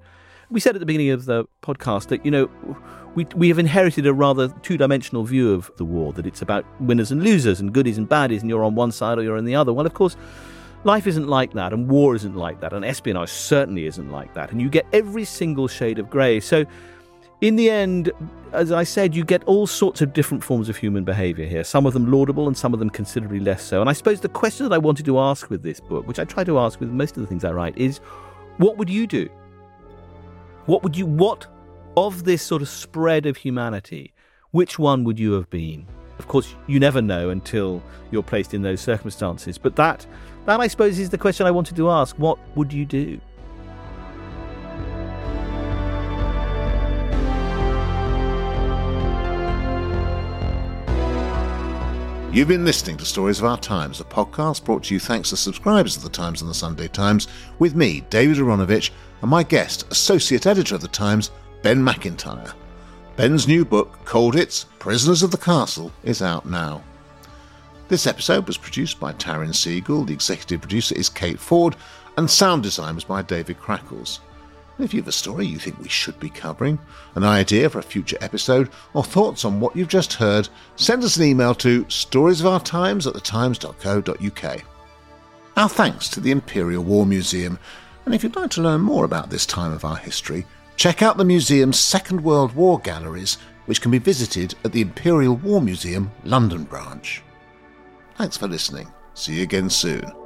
We 0.51 0.61
said 0.61 0.77
at 0.77 0.79
the 0.79 0.87
beginning 0.87 1.11
of 1.11 1.27
the 1.27 1.45
podcast 1.61 2.09
that, 2.09 2.25
you 2.25 2.31
know, 2.31 2.49
we, 3.15 3.27
we 3.35 3.49
have 3.49 3.59
inherited 3.59 4.07
a 4.07 4.15
rather 4.15 4.49
two 4.63 4.79
dimensional 4.79 5.25
view 5.25 5.53
of 5.53 5.71
the 5.77 5.85
war, 5.85 6.13
that 6.15 6.25
it's 6.25 6.41
about 6.41 6.65
winners 6.81 7.11
and 7.11 7.23
losers 7.23 7.61
and 7.61 7.75
goodies 7.75 7.99
and 7.99 8.09
baddies, 8.09 8.41
and 8.41 8.49
you're 8.49 8.65
on 8.65 8.77
one 8.77 8.93
side 8.93 9.19
or 9.19 9.23
you're 9.23 9.37
on 9.37 9.45
the 9.45 9.57
other. 9.57 9.73
Well, 9.73 9.85
of 9.85 9.93
course, 9.93 10.17
Life 10.85 11.07
isn't 11.07 11.27
like 11.27 11.53
that, 11.55 11.73
and 11.73 11.88
war 11.88 12.14
isn't 12.14 12.37
like 12.37 12.61
that, 12.61 12.73
and 12.73 12.85
espionage 12.85 13.31
certainly 13.31 13.87
isn't 13.87 14.11
like 14.11 14.33
that. 14.35 14.53
And 14.53 14.61
you 14.61 14.69
get 14.69 14.87
every 14.93 15.25
single 15.25 15.67
shade 15.67 15.99
of 15.99 16.09
grey. 16.09 16.41
So, 16.41 16.64
in 17.41 17.57
the 17.57 17.71
end, 17.71 18.11
as 18.53 18.73
I 18.73 18.83
said, 18.83 19.14
you 19.14 19.25
get 19.25 19.45
all 19.45 19.67
sorts 19.67 20.01
of 20.01 20.12
different 20.12 20.43
forms 20.43 20.69
of 20.69 20.77
human 20.77 21.05
behaviour 21.05 21.47
here, 21.47 21.62
some 21.62 21.87
of 21.87 21.93
them 21.93 22.11
laudable 22.11 22.49
and 22.49 22.57
some 22.57 22.73
of 22.73 22.81
them 22.81 22.91
considerably 22.91 23.39
less 23.39 23.62
so. 23.62 23.81
And 23.81 23.89
I 23.89 23.93
suppose 23.93 24.20
the 24.20 24.29
question 24.29 24.68
that 24.68 24.74
I 24.74 24.79
wanted 24.79 25.05
to 25.07 25.18
ask 25.20 25.49
with 25.49 25.62
this 25.62 25.79
book, 25.79 26.07
which 26.07 26.18
I 26.18 26.24
try 26.24 26.43
to 26.45 26.59
ask 26.59 26.81
with 26.81 26.91
most 26.91 27.16
of 27.16 27.20
the 27.20 27.29
things 27.29 27.45
I 27.45 27.53
write, 27.53 27.76
is 27.79 27.99
what 28.57 28.76
would 28.76 28.91
you 28.91 29.07
do? 29.07 29.29
What 30.66 30.83
would 30.83 30.97
you, 30.97 31.07
what 31.07 31.47
of 31.97 32.24
this 32.24 32.43
sort 32.43 32.61
of 32.62 32.68
spread 32.68 33.24
of 33.24 33.37
humanity, 33.37 34.12
which 34.51 34.79
one 34.79 35.05
would 35.05 35.18
you 35.18 35.33
have 35.33 35.49
been? 35.49 35.87
Of 36.18 36.26
course, 36.26 36.57
you 36.66 36.81
never 36.81 37.01
know 37.01 37.31
until 37.31 37.83
you're 38.11 38.24
placed 38.24 38.53
in 38.53 38.62
those 38.62 38.81
circumstances. 38.81 39.59
But 39.59 39.76
that, 39.76 40.05
that 40.49 40.61
I 40.61 40.66
suppose, 40.66 40.99
is 40.99 41.11
the 41.11 41.18
question 41.18 41.46
I 41.46 41.51
wanted 41.51 41.76
to 41.76 41.90
ask. 41.90 42.16
What 42.16 42.38
would 42.57 42.72
you 42.72 42.86
do? 42.86 43.20
You've 52.32 52.49
been 52.49 52.64
listening 52.64 52.96
to 52.96 53.05
Stories 53.05 53.40
of 53.40 53.44
Our 53.44 53.59
Times, 53.59 54.01
a 54.01 54.05
podcast 54.05 54.64
brought 54.64 54.84
to 54.84 54.94
you 54.94 55.01
thanks 55.01 55.28
to 55.30 55.36
subscribers 55.36 55.99
of 55.99 56.03
The 56.03 56.09
Times 56.09 56.40
and 56.40 56.49
The 56.51 56.55
Sunday 56.55 56.88
Times, 56.88 57.28
with 57.59 57.74
me, 57.74 58.01
David 58.09 58.38
Aaronovitch, 58.38 58.90
and 59.20 59.30
my 59.30 59.42
guest, 59.42 59.84
Associate 59.90 60.46
Editor 60.46 60.76
of 60.76 60.80
The 60.80 60.88
Times, 60.88 61.30
Ben 61.61 61.84
Macintyre. 61.84 62.55
Ben's 63.16 63.46
new 63.46 63.66
book, 63.66 63.99
Colditz 64.07 64.64
Prisoners 64.78 65.22
of 65.22 65.30
the 65.30 65.36
Castle, 65.36 65.92
is 66.05 66.22
out 66.22 66.46
now. 66.46 66.82
This 67.89 68.07
episode 68.07 68.47
was 68.47 68.59
produced 68.59 69.01
by 69.01 69.14
Taryn 69.14 69.55
Siegel, 69.55 70.05
the 70.05 70.12
executive 70.12 70.61
producer 70.61 70.95
is 70.95 71.09
Kate 71.09 71.39
Ford, 71.39 71.74
and 72.18 72.30
sound 72.30 72.62
design 72.62 72.97
was 72.97 73.05
by 73.05 73.22
David 73.22 73.59
Crackles. 73.59 74.20
If 74.78 74.93
you 74.93 75.01
have 75.01 75.09
a 75.09 75.12
story 75.12 75.47
you 75.47 75.59
think 75.59 75.78
we 75.78 75.89
should 75.89 76.20
be 76.20 76.28
covering, 76.28 76.78
an 77.14 77.24
idea 77.24 77.70
for 77.70 77.78
a 77.78 77.82
future 77.82 78.18
episode, 78.20 78.68
or 78.93 79.03
thoughts 79.03 79.47
on 79.47 79.59
what 79.59 79.74
you've 79.74 79.89
just 79.89 80.12
heard, 80.12 80.51
send 80.76 81.03
us 81.03 81.16
an 81.16 81.24
email 81.24 81.55
to 81.55 81.86
storiesofourtimes 81.86 83.07
at 83.07 83.14
thetimes.co.uk. 83.14 84.62
Our 85.57 85.68
thanks 85.70 86.11
to 86.11 86.20
the 86.20 86.30
Imperial 86.30 86.84
War 86.84 87.07
Museum, 87.07 87.59
and 88.05 88.14
if 88.14 88.22
you'd 88.22 88.36
like 88.36 88.51
to 88.51 88.62
learn 88.62 88.82
more 88.82 89.07
about 89.07 89.30
this 89.30 89.47
time 89.47 89.72
of 89.72 89.86
our 89.86 89.97
history, 89.97 90.45
check 90.76 91.01
out 91.01 91.16
the 91.16 91.24
museum's 91.24 91.80
Second 91.80 92.20
World 92.20 92.55
War 92.55 92.78
galleries, 92.80 93.39
which 93.64 93.80
can 93.80 93.91
be 93.91 93.99
visited 93.99 94.55
at 94.62 94.72
the 94.72 94.82
Imperial 94.82 95.36
War 95.36 95.62
Museum 95.62 96.11
London 96.24 96.64
branch. 96.64 97.22
Thanks 98.19 98.37
for 98.37 98.49
listening. 98.49 98.93
See 99.14 99.35
you 99.35 99.43
again 99.45 99.71
soon. 99.71 100.18